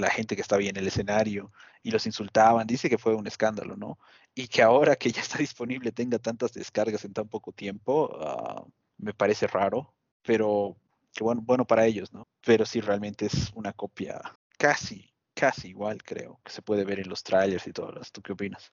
la 0.00 0.10
gente 0.10 0.34
que 0.34 0.42
estaba 0.42 0.60
ahí 0.60 0.68
en 0.68 0.76
el 0.76 0.86
escenario 0.86 1.52
y 1.82 1.90
los 1.90 2.06
insultaban. 2.06 2.66
Dice 2.66 2.88
que 2.88 2.98
fue 2.98 3.14
un 3.14 3.26
escándalo, 3.26 3.76
¿no? 3.76 3.98
Y 4.34 4.48
que 4.48 4.62
ahora 4.62 4.96
que 4.96 5.10
ya 5.10 5.20
está 5.20 5.38
disponible 5.38 5.92
tenga 5.92 6.18
tantas 6.18 6.52
descargas 6.52 7.04
en 7.04 7.12
tan 7.12 7.28
poco 7.28 7.52
tiempo, 7.52 8.16
ah, 8.20 8.64
me 8.98 9.14
parece 9.14 9.46
raro, 9.46 9.92
pero 10.22 10.76
bueno, 11.20 11.42
bueno 11.44 11.66
para 11.66 11.86
ellos, 11.86 12.12
¿no? 12.12 12.26
Pero 12.44 12.64
sí 12.64 12.80
realmente 12.80 13.26
es 13.26 13.50
una 13.54 13.72
copia 13.72 14.20
casi, 14.56 15.10
casi 15.34 15.68
igual, 15.68 16.02
creo, 16.02 16.40
que 16.44 16.52
se 16.52 16.62
puede 16.62 16.84
ver 16.84 17.00
en 17.00 17.08
los 17.08 17.22
trailers 17.22 17.66
y 17.66 17.72
todo. 17.72 18.00
¿Tú 18.12 18.22
qué 18.22 18.32
opinas? 18.32 18.72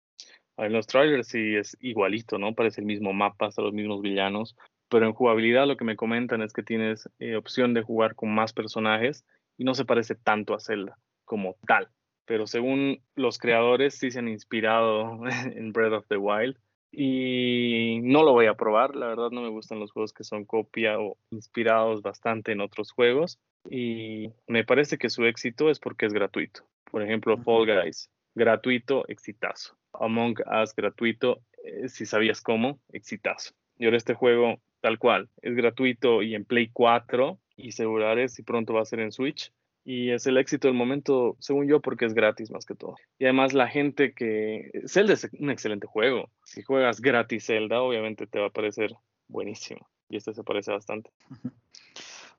En 0.57 0.71
los 0.71 0.87
trailers 0.87 1.27
sí 1.27 1.55
es 1.55 1.75
igualito, 1.79 2.37
¿no? 2.37 2.53
Parece 2.53 2.81
el 2.81 2.87
mismo 2.87 3.11
mapa, 3.11 3.47
hasta 3.47 3.61
los 3.61 3.73
mismos 3.73 4.01
villanos, 4.01 4.55
pero 4.93 5.07
en 5.07 5.13
jugabilidad 5.13 5.65
lo 5.65 5.75
que 5.75 5.85
me 5.85 5.95
comentan 5.95 6.43
es 6.43 6.53
que 6.53 6.61
tienes 6.61 7.09
eh, 7.17 7.35
opción 7.35 7.73
de 7.73 7.81
jugar 7.81 8.13
con 8.13 8.31
más 8.31 8.53
personajes 8.53 9.25
y 9.57 9.63
no 9.63 9.73
se 9.73 9.85
parece 9.85 10.13
tanto 10.13 10.53
a 10.53 10.59
Zelda 10.59 10.99
como 11.25 11.55
tal. 11.65 11.89
Pero 12.25 12.45
según 12.45 13.01
los 13.15 13.39
creadores 13.39 13.95
sí 13.95 14.11
se 14.11 14.19
han 14.19 14.27
inspirado 14.27 15.19
en 15.55 15.73
Breath 15.73 15.93
of 15.93 16.07
the 16.09 16.17
Wild 16.17 16.59
y 16.91 18.01
no 18.03 18.21
lo 18.21 18.33
voy 18.33 18.45
a 18.45 18.53
probar, 18.53 18.95
la 18.95 19.07
verdad 19.07 19.31
no 19.31 19.41
me 19.41 19.49
gustan 19.49 19.79
los 19.79 19.91
juegos 19.91 20.13
que 20.13 20.23
son 20.23 20.45
copia 20.45 20.99
o 20.99 21.17
inspirados 21.31 22.03
bastante 22.03 22.51
en 22.51 22.61
otros 22.61 22.91
juegos 22.91 23.39
y 23.67 24.29
me 24.45 24.63
parece 24.63 24.99
que 24.99 25.09
su 25.09 25.25
éxito 25.25 25.71
es 25.71 25.79
porque 25.79 26.05
es 26.05 26.13
gratuito. 26.13 26.67
Por 26.91 27.01
ejemplo, 27.01 27.35
Fall 27.39 27.65
Guys, 27.65 28.11
gratuito, 28.35 29.07
exitazo. 29.07 29.75
Among 29.93 30.35
Us, 30.61 30.75
gratuito, 30.75 31.41
eh, 31.63 31.89
si 31.89 32.05
sabías 32.05 32.41
cómo, 32.41 32.79
exitazo. 32.91 33.55
Y 33.79 33.85
ahora 33.85 33.97
este 33.97 34.13
juego, 34.13 34.59
tal 34.83 34.99
cual, 34.99 35.29
es 35.41 35.55
gratuito 35.55 36.21
y 36.21 36.35
en 36.35 36.43
Play 36.43 36.67
4 36.67 37.39
y 37.55 37.71
celulares 37.71 38.37
y 38.37 38.43
pronto 38.43 38.73
va 38.73 38.81
a 38.81 38.85
ser 38.85 38.99
en 38.99 39.13
Switch 39.13 39.49
y 39.85 40.11
es 40.11 40.27
el 40.27 40.35
éxito 40.35 40.67
del 40.67 40.75
momento, 40.75 41.37
según 41.39 41.69
yo, 41.69 41.79
porque 41.79 42.03
es 42.03 42.13
gratis 42.13 42.51
más 42.51 42.65
que 42.65 42.75
todo. 42.75 42.97
Y 43.17 43.23
además 43.23 43.53
la 43.53 43.69
gente 43.69 44.13
que... 44.13 44.71
Zelda 44.85 45.13
es 45.13 45.29
un 45.39 45.49
excelente 45.49 45.87
juego. 45.87 46.29
Si 46.43 46.63
juegas 46.63 46.99
gratis 46.99 47.45
Zelda, 47.45 47.81
obviamente 47.81 48.27
te 48.27 48.39
va 48.39 48.47
a 48.47 48.49
parecer 48.49 48.93
buenísimo. 49.29 49.87
Y 50.09 50.17
este 50.17 50.33
se 50.33 50.43
parece 50.43 50.71
bastante. 50.71 51.11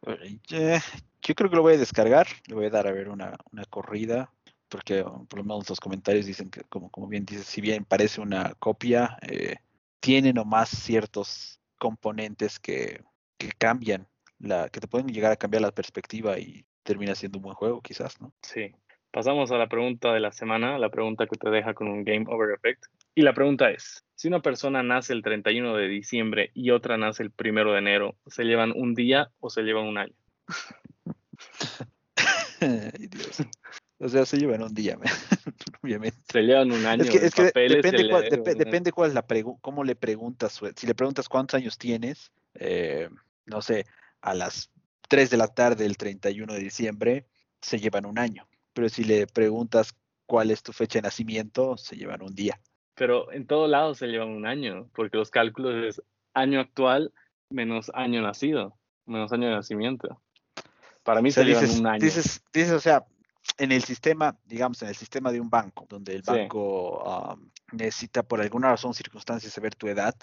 Yo 0.02 1.34
creo 1.34 1.48
que 1.48 1.56
lo 1.56 1.62
voy 1.62 1.74
a 1.74 1.78
descargar, 1.78 2.26
le 2.46 2.56
voy 2.56 2.66
a 2.66 2.70
dar 2.70 2.86
a 2.86 2.92
ver 2.92 3.08
una, 3.08 3.38
corrida, 3.70 4.30
porque 4.68 5.00
oh, 5.00 5.24
por 5.30 5.38
lo 5.38 5.44
menos 5.44 5.70
los 5.70 5.80
comentarios 5.80 6.26
dicen 6.26 6.50
que, 6.50 6.60
como, 6.64 6.90
como 6.90 7.08
bien 7.08 7.24
dices, 7.24 7.46
si 7.46 7.62
bien 7.62 7.86
parece 7.86 8.20
una 8.20 8.52
copia, 8.58 9.16
eh, 9.22 9.56
tiene 10.00 10.34
nomás 10.34 10.68
ciertos 10.68 11.58
componentes 11.84 12.58
que, 12.58 13.02
que 13.36 13.50
cambian, 13.58 14.08
la, 14.38 14.70
que 14.70 14.80
te 14.80 14.88
pueden 14.88 15.08
llegar 15.08 15.32
a 15.32 15.36
cambiar 15.36 15.60
la 15.60 15.70
perspectiva 15.70 16.38
y 16.38 16.64
termina 16.82 17.14
siendo 17.14 17.36
un 17.36 17.42
buen 17.42 17.54
juego, 17.54 17.82
quizás, 17.82 18.18
¿no? 18.22 18.32
Sí. 18.40 18.72
Pasamos 19.10 19.52
a 19.52 19.58
la 19.58 19.68
pregunta 19.68 20.14
de 20.14 20.20
la 20.20 20.32
semana, 20.32 20.78
la 20.78 20.88
pregunta 20.88 21.26
que 21.26 21.36
te 21.36 21.50
deja 21.50 21.74
con 21.74 21.88
un 21.88 22.02
Game 22.02 22.24
Over 22.26 22.54
Effect. 22.54 22.86
Y 23.14 23.20
la 23.20 23.34
pregunta 23.34 23.70
es, 23.70 24.02
si 24.14 24.28
una 24.28 24.40
persona 24.40 24.82
nace 24.82 25.12
el 25.12 25.20
31 25.20 25.76
de 25.76 25.88
diciembre 25.88 26.50
y 26.54 26.70
otra 26.70 26.96
nace 26.96 27.22
el 27.22 27.34
1 27.38 27.72
de 27.72 27.78
enero, 27.78 28.16
¿se 28.28 28.44
llevan 28.44 28.72
un 28.74 28.94
día 28.94 29.30
o 29.40 29.50
se 29.50 29.60
llevan 29.60 29.84
un 29.84 29.98
año? 29.98 30.14
Dios. 33.10 33.42
O 33.98 34.08
sea, 34.08 34.24
se 34.24 34.38
llevan 34.38 34.62
un 34.62 34.72
día, 34.72 34.96
obviamente. 35.82 36.18
Se 36.30 36.42
llevan 36.42 36.72
un 36.72 36.84
año. 36.86 37.04
Es 37.04 37.34
que, 37.34 37.44
depende, 37.44 38.08
cuál, 38.08 38.28
depende 38.28 38.92
cuál 38.92 39.08
es 39.10 39.14
la 39.14 39.26
pregunta, 39.26 39.60
cómo 39.62 39.84
le 39.84 39.96
preguntas. 39.96 40.60
Si 40.76 40.86
le 40.86 40.94
preguntas 40.94 41.28
cuántos 41.28 41.58
años 41.58 41.78
tienes, 41.78 42.32
eh, 42.54 43.08
no 43.46 43.62
sé, 43.62 43.86
a 44.20 44.34
las 44.34 44.70
3 45.08 45.30
de 45.30 45.36
la 45.36 45.48
tarde 45.48 45.86
el 45.86 45.96
31 45.96 46.52
de 46.52 46.58
diciembre, 46.58 47.26
se 47.60 47.78
llevan 47.78 48.06
un 48.06 48.18
año. 48.18 48.46
Pero 48.72 48.88
si 48.88 49.04
le 49.04 49.26
preguntas 49.26 49.94
cuál 50.26 50.50
es 50.50 50.62
tu 50.62 50.72
fecha 50.72 50.98
de 50.98 51.02
nacimiento, 51.02 51.76
se 51.76 51.96
llevan 51.96 52.22
un 52.22 52.34
día. 52.34 52.58
Pero 52.94 53.32
en 53.32 53.46
todo 53.46 53.66
lado 53.66 53.94
se 53.94 54.06
llevan 54.06 54.28
un 54.28 54.46
año, 54.46 54.88
porque 54.94 55.16
los 55.16 55.30
cálculos 55.30 55.84
es 55.84 56.02
año 56.32 56.60
actual 56.60 57.12
menos 57.50 57.90
año 57.94 58.22
nacido, 58.22 58.76
menos 59.06 59.32
año 59.32 59.48
de 59.48 59.54
nacimiento. 59.54 60.20
Para 61.02 61.20
mí 61.20 61.30
se 61.30 61.44
llevan 61.44 61.70
un 61.70 61.86
año. 61.86 62.04
Dices, 62.04 62.42
dices, 62.52 62.72
o 62.72 62.80
sea, 62.80 63.04
en 63.58 63.72
el 63.72 63.82
sistema, 63.82 64.36
digamos, 64.44 64.82
en 64.82 64.88
el 64.88 64.94
sistema 64.94 65.30
de 65.32 65.40
un 65.40 65.50
banco, 65.50 65.86
donde 65.88 66.14
el 66.14 66.22
banco 66.22 67.38
necesita 67.72 68.22
por 68.22 68.40
alguna 68.40 68.70
razón, 68.70 68.94
circunstancias, 68.94 69.52
saber 69.52 69.74
tu 69.74 69.88
edad, 69.88 70.14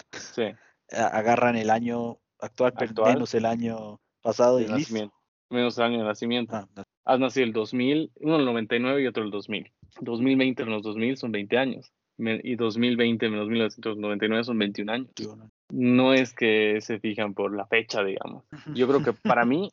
agarran 0.90 1.56
el 1.56 1.70
año 1.70 2.18
actual, 2.38 2.74
actual, 2.76 3.14
menos 3.14 3.34
el 3.34 3.46
año 3.46 4.00
pasado 4.20 4.60
y 4.60 4.66
listo. 4.66 5.12
menos 5.50 5.78
el 5.78 5.84
año 5.84 5.98
de 5.98 6.04
nacimiento. 6.04 6.56
Ah, 6.56 6.68
no. 6.74 6.82
Has 7.04 7.18
nacido 7.18 7.46
el 7.46 7.52
2000, 7.52 8.12
uno 8.20 8.36
el 8.36 8.44
99 8.44 9.02
y 9.02 9.06
otro 9.06 9.24
el 9.24 9.30
2000. 9.30 9.72
2020 10.00 10.64
menos 10.64 10.82
2000 10.82 11.16
son 11.16 11.32
20 11.32 11.58
años. 11.58 11.92
Y 12.18 12.56
2020 12.56 13.28
menos 13.30 13.48
1999 13.48 14.44
son 14.44 14.58
21 14.58 14.92
años. 14.92 15.10
No. 15.70 16.14
Es 16.14 16.34
que 16.34 16.80
se 16.80 17.00
fijan 17.00 17.34
por 17.34 17.56
la 17.56 17.66
fecha, 17.66 18.04
digamos. 18.04 18.44
Yo 18.76 18.86
creo 18.86 19.02
que 19.02 19.12
para 19.12 19.44
mí, 19.44 19.70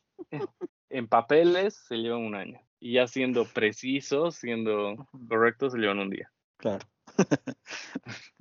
en 0.88 1.06
papeles 1.06 1.74
se 1.74 1.96
llevan 1.96 2.22
un 2.22 2.34
año. 2.34 2.60
Y 2.80 2.94
ya 2.94 3.06
siendo 3.06 3.44
precisos, 3.44 4.36
siendo 4.36 5.06
correctos, 5.28 5.72
se 5.72 5.78
llevan 5.78 5.98
un 5.98 6.10
día. 6.10 6.32
Claro. 6.56 6.86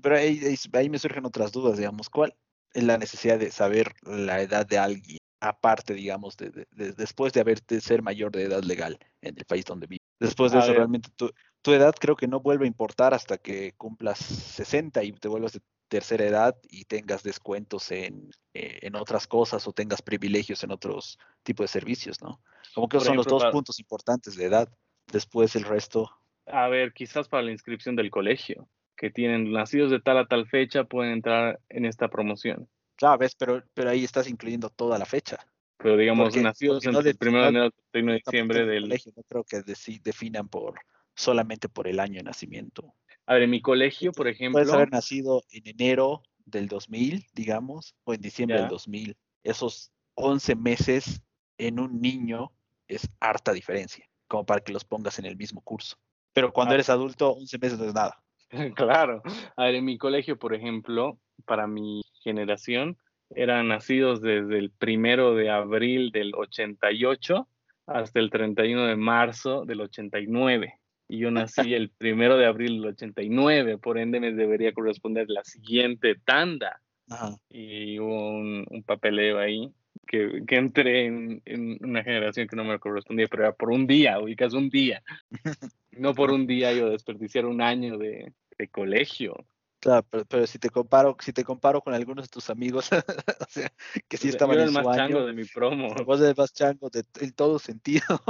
Pero 0.01 0.15
ahí, 0.15 0.39
ahí- 0.45 0.55
ahí 0.73 0.89
me 0.89 0.99
surgen 0.99 1.25
otras 1.25 1.51
dudas, 1.51 1.77
digamos, 1.77 2.09
¿cuál 2.09 2.35
es 2.73 2.83
la 2.83 2.97
necesidad 2.97 3.39
de 3.39 3.51
saber 3.51 3.93
la 4.03 4.41
edad 4.41 4.65
de 4.65 4.77
alguien, 4.77 5.17
aparte, 5.41 5.93
digamos, 5.93 6.37
de, 6.37 6.49
de- 6.51 6.67
de- 6.71 6.93
después 6.93 7.33
de 7.33 7.41
haber 7.41 7.61
de 7.65 7.81
ser 7.81 8.01
mayor 8.01 8.31
de 8.31 8.43
edad 8.43 8.63
legal 8.63 8.97
en 9.21 9.35
el 9.37 9.45
país 9.45 9.65
donde 9.65 9.87
vive? 9.87 9.99
Después 10.19 10.51
de 10.51 10.57
A 10.59 10.61
eso, 10.61 10.69
ver. 10.69 10.77
realmente 10.77 11.09
tu, 11.15 11.31
tu 11.61 11.73
edad 11.73 11.93
creo 11.99 12.15
que 12.15 12.27
no 12.27 12.39
vuelve 12.41 12.65
a 12.65 12.67
importar 12.67 13.13
hasta 13.13 13.37
que 13.37 13.73
cumplas 13.77 14.19
60 14.19 15.03
y 15.03 15.11
te 15.13 15.27
vuelvas 15.27 15.53
de 15.53 15.61
tercera 15.89 16.23
edad 16.25 16.55
y 16.69 16.85
tengas 16.85 17.23
descuentos 17.23 17.91
en, 17.91 18.29
eh, 18.53 18.79
en 18.83 18.95
otras 18.95 19.27
cosas 19.27 19.67
o 19.67 19.73
tengas 19.73 20.01
privilegios 20.01 20.63
en 20.63 20.71
otros 20.71 21.17
tipos 21.43 21.65
de 21.65 21.67
servicios, 21.67 22.21
¿no? 22.21 22.39
Como 22.73 22.87
que 22.87 22.97
Por 22.97 23.07
son 23.07 23.17
los 23.17 23.25
dos 23.27 23.41
para- 23.43 23.51
puntos 23.51 23.79
importantes 23.79 24.35
de 24.37 24.45
edad. 24.45 24.69
Después 25.11 25.55
el 25.55 25.63
resto, 25.63 26.09
A 26.45 26.67
ver, 26.69 26.93
quizás 26.93 27.27
para 27.27 27.43
la 27.43 27.51
inscripción 27.51 27.95
del 27.95 28.09
colegio, 28.11 28.69
que 28.95 29.09
tienen 29.09 29.51
nacidos 29.51 29.91
de 29.91 29.99
tal 29.99 30.17
a 30.19 30.25
tal 30.27 30.47
fecha, 30.47 30.83
pueden 30.83 31.11
entrar 31.13 31.59
en 31.69 31.85
esta 31.85 32.07
promoción. 32.07 32.69
claro, 32.95 33.17
ves, 33.17 33.33
pero, 33.35 33.63
pero 33.73 33.89
ahí 33.91 34.03
estás 34.03 34.27
incluyendo 34.27 34.69
toda 34.69 34.97
la 34.99 35.05
fecha. 35.05 35.37
Pero 35.77 35.95
digamos, 35.95 36.25
Porque- 36.29 36.41
nacidos 36.41 36.83
porque 36.83 36.91
no 36.91 36.99
entre 36.99 37.11
el 37.11 37.17
de- 37.17 37.29
1 37.29 37.41
de 37.41 37.47
enero 37.47 37.65
y 37.65 37.67
el 37.67 37.73
31 37.91 38.11
de 38.11 38.17
diciembre 38.17 38.65
del... 38.65 38.81
colegio, 38.83 39.13
no 39.15 39.23
creo 39.23 39.43
que 39.45 39.61
definan 40.03 40.49
por 40.49 40.75
solamente 41.15 41.69
por 41.69 41.87
el 41.87 41.99
año 42.01 42.15
de 42.17 42.23
nacimiento. 42.23 42.93
A 43.29 43.35
ver, 43.35 43.43
en 43.43 43.51
mi 43.51 43.61
colegio, 43.61 44.11
por 44.11 44.27
ejemplo, 44.27 44.53
Puedes 44.59 44.73
haber 44.73 44.91
nacido 44.91 45.43
en 45.51 45.67
enero 45.67 46.23
del 46.45 46.67
2000, 46.67 47.27
digamos, 47.35 47.93
o 48.03 48.15
en 48.15 48.21
diciembre 48.21 48.57
Ya. 48.57 48.61
del 48.63 48.69
2000. 48.71 49.15
Esos 49.43 49.91
11 50.15 50.55
meses 50.55 51.21
en 51.59 51.79
un 51.79 52.01
niño 52.01 52.51
es 52.87 53.07
harta 53.19 53.53
diferencia, 53.53 54.03
como 54.27 54.47
para 54.47 54.61
que 54.61 54.73
los 54.73 54.83
pongas 54.83 55.19
en 55.19 55.25
el 55.25 55.37
mismo 55.37 55.61
curso. 55.61 55.95
Pero 56.33 56.51
cuando 56.51 56.71
Ah. 56.71 56.75
eres 56.77 56.89
adulto, 56.89 57.29
11 57.33 57.59
meses 57.59 57.77
no 57.77 57.85
es 57.85 57.93
nada. 57.93 58.19
Claro. 58.75 59.21
A 59.55 59.65
ver, 59.65 59.75
en 59.75 59.85
mi 59.85 59.99
colegio, 59.99 60.39
por 60.39 60.55
ejemplo, 60.55 61.19
para 61.45 61.67
mi 61.67 62.01
generación, 62.23 62.97
eran 63.35 63.67
nacidos 63.67 64.21
desde 64.23 64.57
el 64.57 64.71
primero 64.71 65.35
de 65.35 65.51
abril 65.51 66.09
del 66.11 66.33
88 66.33 67.47
hasta 67.85 68.19
el 68.19 68.31
31 68.31 68.87
de 68.87 68.95
marzo 68.95 69.65
del 69.65 69.81
89. 69.81 70.78
Y 71.09 71.17
yo 71.17 71.31
nací 71.31 71.73
el 71.73 71.89
primero 71.89 72.37
de 72.37 72.45
abril 72.45 72.81
del 72.81 72.91
89, 72.91 73.79
por 73.79 73.97
ende 73.97 74.19
me 74.19 74.31
debería 74.31 74.71
corresponder 74.73 75.25
la 75.27 75.43
siguiente 75.43 76.15
tanda. 76.23 76.81
Ajá. 77.09 77.35
Y 77.49 77.99
hubo 77.99 78.29
un, 78.29 78.65
un 78.69 78.83
papeleo 78.83 79.39
ahí 79.39 79.73
que, 80.07 80.43
que 80.47 80.55
entré 80.55 81.05
en, 81.07 81.41
en 81.45 81.83
una 81.83 82.03
generación 82.03 82.47
que 82.47 82.55
no 82.55 82.63
me 82.63 82.79
correspondía, 82.79 83.27
pero 83.27 83.43
era 83.43 83.53
por 83.53 83.71
un 83.71 83.87
día, 83.87 84.19
ubicas 84.19 84.53
un 84.53 84.69
día. 84.69 85.03
No 85.91 86.13
por 86.13 86.31
un 86.31 86.47
día 86.47 86.71
yo 86.71 86.91
desperdiciar 86.91 87.45
un 87.45 87.61
año 87.61 87.97
de, 87.97 88.31
de 88.57 88.67
colegio. 88.69 89.45
Claro, 89.81 90.05
pero, 90.09 90.23
pero 90.25 90.47
si 90.47 90.57
te 90.57 90.69
comparo, 90.69 91.17
si 91.19 91.33
te 91.33 91.43
comparo 91.43 91.81
con 91.81 91.93
algunos 91.93 92.25
de 92.25 92.29
tus 92.29 92.49
amigos, 92.49 92.89
o 93.41 93.45
sea, 93.49 93.69
que 94.07 94.15
sí 94.15 94.29
estaban 94.29 94.55
yo 94.55 94.61
era 94.61 94.69
en 94.69 94.75
el 94.77 94.81
su 94.81 94.87
más 94.87 94.95
chango 94.95 95.17
año, 95.17 95.27
de 95.27 95.33
mi 95.33 95.43
promo. 95.45 95.93
vos 96.05 96.21
eres 96.21 96.37
más 96.37 96.53
chango 96.53 96.89
de, 96.89 97.03
en 97.19 97.33
todo 97.33 97.59
sentido. 97.59 98.21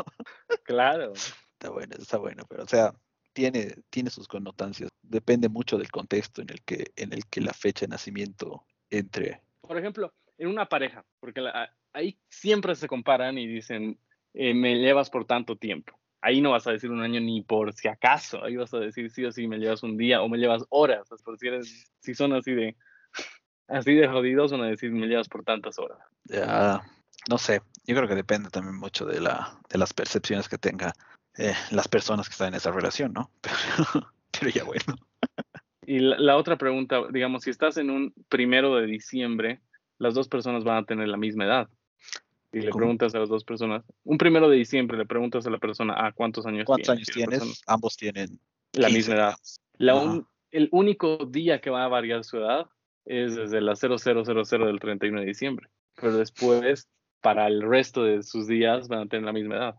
Claro. 0.63 1.13
Está 1.59 1.71
bueno, 1.71 1.93
está 1.99 2.17
bueno, 2.17 2.43
pero 2.47 2.63
o 2.63 2.67
sea, 2.67 2.93
tiene, 3.33 3.75
tiene 3.89 4.09
sus 4.09 4.29
connotancias. 4.29 4.89
Depende 5.01 5.49
mucho 5.49 5.77
del 5.77 5.91
contexto 5.91 6.41
en 6.41 6.49
el 6.51 6.61
que, 6.61 6.93
en 6.95 7.11
el 7.11 7.25
que 7.25 7.41
la 7.41 7.51
fecha 7.51 7.81
de 7.81 7.89
nacimiento 7.89 8.63
entre. 8.89 9.41
Por 9.59 9.77
ejemplo, 9.77 10.13
en 10.37 10.47
una 10.47 10.69
pareja, 10.69 11.03
porque 11.19 11.41
la- 11.41 11.75
ahí 11.91 12.17
siempre 12.29 12.75
se 12.75 12.87
comparan 12.87 13.37
y 13.37 13.45
dicen, 13.45 13.99
eh, 14.33 14.53
me 14.53 14.75
llevas 14.75 15.09
por 15.09 15.25
tanto 15.25 15.57
tiempo. 15.57 15.99
Ahí 16.21 16.39
no 16.39 16.51
vas 16.51 16.65
a 16.65 16.71
decir 16.71 16.91
un 16.91 17.01
año 17.01 17.19
ni 17.19 17.41
por 17.41 17.73
si 17.73 17.89
acaso. 17.89 18.41
Ahí 18.41 18.55
vas 18.55 18.73
a 18.73 18.79
decir 18.79 19.11
sí 19.11 19.25
o 19.25 19.31
sí, 19.33 19.45
me 19.45 19.57
llevas 19.57 19.83
un 19.83 19.97
día 19.97 20.21
o 20.21 20.29
me 20.29 20.37
llevas 20.37 20.63
horas. 20.69 21.09
Por 21.25 21.37
si, 21.37 21.47
eres, 21.47 21.91
si 21.99 22.15
son 22.15 22.31
así 22.31 22.53
de, 22.53 22.77
así 23.67 23.95
de 23.95 24.07
jodidos, 24.07 24.53
van 24.53 24.61
a 24.61 24.67
decir 24.67 24.93
me 24.93 25.07
llevas 25.07 25.27
por 25.27 25.43
tantas 25.43 25.77
horas. 25.77 25.99
Ya, 26.23 26.81
no 27.29 27.37
sé, 27.37 27.61
yo 27.85 27.95
creo 27.97 28.07
que 28.07 28.15
depende 28.15 28.49
también 28.49 28.77
mucho 28.77 29.05
de, 29.05 29.19
la, 29.19 29.59
de 29.69 29.77
las 29.77 29.93
percepciones 29.93 30.47
que 30.47 30.57
tenga 30.57 30.93
eh, 31.39 31.53
las 31.71 31.87
personas 31.87 32.27
que 32.27 32.33
están 32.33 32.49
en 32.49 32.55
esa 32.55 32.71
relación, 32.71 33.13
¿no? 33.13 33.31
Pero, 33.41 34.07
pero 34.39 34.51
ya 34.51 34.63
bueno. 34.63 34.95
Y 35.85 35.99
la, 35.99 36.19
la 36.19 36.37
otra 36.37 36.57
pregunta, 36.57 37.01
digamos, 37.11 37.43
si 37.43 37.49
estás 37.49 37.77
en 37.77 37.89
un 37.89 38.13
primero 38.29 38.75
de 38.75 38.85
diciembre, 38.85 39.59
las 39.97 40.13
dos 40.13 40.27
personas 40.27 40.63
van 40.63 40.77
a 40.77 40.85
tener 40.85 41.07
la 41.07 41.17
misma 41.17 41.45
edad. 41.45 41.69
Y 42.51 42.59
le 42.61 42.69
¿Cómo? 42.69 42.79
preguntas 42.81 43.13
a 43.15 43.19
las 43.19 43.29
dos 43.29 43.43
personas, 43.43 43.83
un 44.03 44.17
primero 44.17 44.49
de 44.49 44.57
diciembre 44.57 44.97
le 44.97 45.05
preguntas 45.05 45.45
a 45.45 45.49
la 45.49 45.57
persona, 45.59 45.93
ah, 45.97 46.11
¿cuántos 46.13 46.45
años 46.45 46.65
¿Cuántos 46.65 46.87
tienes? 46.87 47.09
años 47.09 47.25
persona, 47.29 47.37
tienes? 47.41 47.61
Ambos 47.67 47.97
tienen 47.97 48.39
La 48.73 48.87
15, 48.87 48.97
misma 48.97 49.15
edad. 49.15 49.33
La 49.77 49.95
un- 49.95 50.27
el 50.51 50.67
único 50.71 51.17
día 51.25 51.59
que 51.61 51.69
va 51.69 51.83
a 51.85 51.87
variar 51.87 52.23
su 52.23 52.37
edad 52.37 52.67
es 53.05 53.35
desde 53.35 53.61
la 53.61 53.75
0000 53.75 54.65
del 54.65 54.79
31 54.79 55.19
de 55.21 55.25
diciembre. 55.27 55.69
Pero 55.95 56.15
después, 56.17 56.87
para 57.21 57.47
el 57.47 57.61
resto 57.61 58.03
de 58.03 58.23
sus 58.23 58.47
días, 58.47 58.87
van 58.87 59.01
a 59.01 59.05
tener 59.07 59.25
la 59.25 59.33
misma 59.33 59.55
edad. 59.57 59.75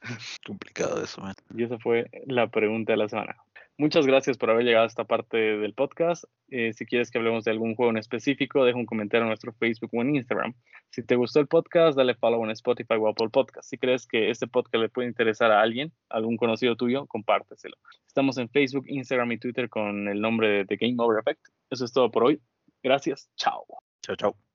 Complicado 0.46 1.02
eso, 1.02 1.20
man. 1.20 1.34
Y 1.54 1.64
esa 1.64 1.78
fue 1.78 2.10
la 2.26 2.48
pregunta 2.48 2.92
de 2.92 2.96
la 2.98 3.08
semana. 3.08 3.36
Muchas 3.80 4.06
gracias 4.06 4.36
por 4.36 4.50
haber 4.50 4.66
llegado 4.66 4.84
a 4.84 4.88
esta 4.88 5.04
parte 5.04 5.38
del 5.38 5.72
podcast. 5.72 6.24
Eh, 6.50 6.74
si 6.74 6.84
quieres 6.84 7.10
que 7.10 7.16
hablemos 7.16 7.44
de 7.44 7.50
algún 7.50 7.74
juego 7.74 7.90
en 7.90 7.96
específico, 7.96 8.62
deja 8.62 8.76
un 8.76 8.84
comentario 8.84 9.22
en 9.22 9.28
nuestro 9.28 9.54
Facebook 9.54 9.88
o 9.94 10.02
en 10.02 10.16
Instagram. 10.16 10.52
Si 10.90 11.02
te 11.02 11.16
gustó 11.16 11.40
el 11.40 11.46
podcast, 11.46 11.96
dale 11.96 12.14
follow 12.14 12.44
en 12.44 12.50
Spotify 12.50 12.96
o 13.00 13.08
Apple 13.08 13.30
Podcast. 13.30 13.70
Si 13.70 13.78
crees 13.78 14.06
que 14.06 14.28
este 14.28 14.46
podcast 14.46 14.82
le 14.82 14.90
puede 14.90 15.08
interesar 15.08 15.50
a 15.50 15.62
alguien, 15.62 15.94
algún 16.10 16.36
conocido 16.36 16.76
tuyo, 16.76 17.06
compárteselo. 17.06 17.76
Estamos 18.06 18.36
en 18.36 18.50
Facebook, 18.50 18.84
Instagram 18.86 19.32
y 19.32 19.38
Twitter 19.38 19.70
con 19.70 20.08
el 20.08 20.20
nombre 20.20 20.48
de 20.50 20.64
The 20.66 20.76
Game 20.76 20.96
Over 20.98 21.20
Effect. 21.20 21.40
Eso 21.70 21.86
es 21.86 21.92
todo 21.94 22.10
por 22.10 22.24
hoy. 22.24 22.42
Gracias. 22.82 23.30
Chao. 23.36 23.64
Chao, 24.02 24.16
chao. 24.16 24.49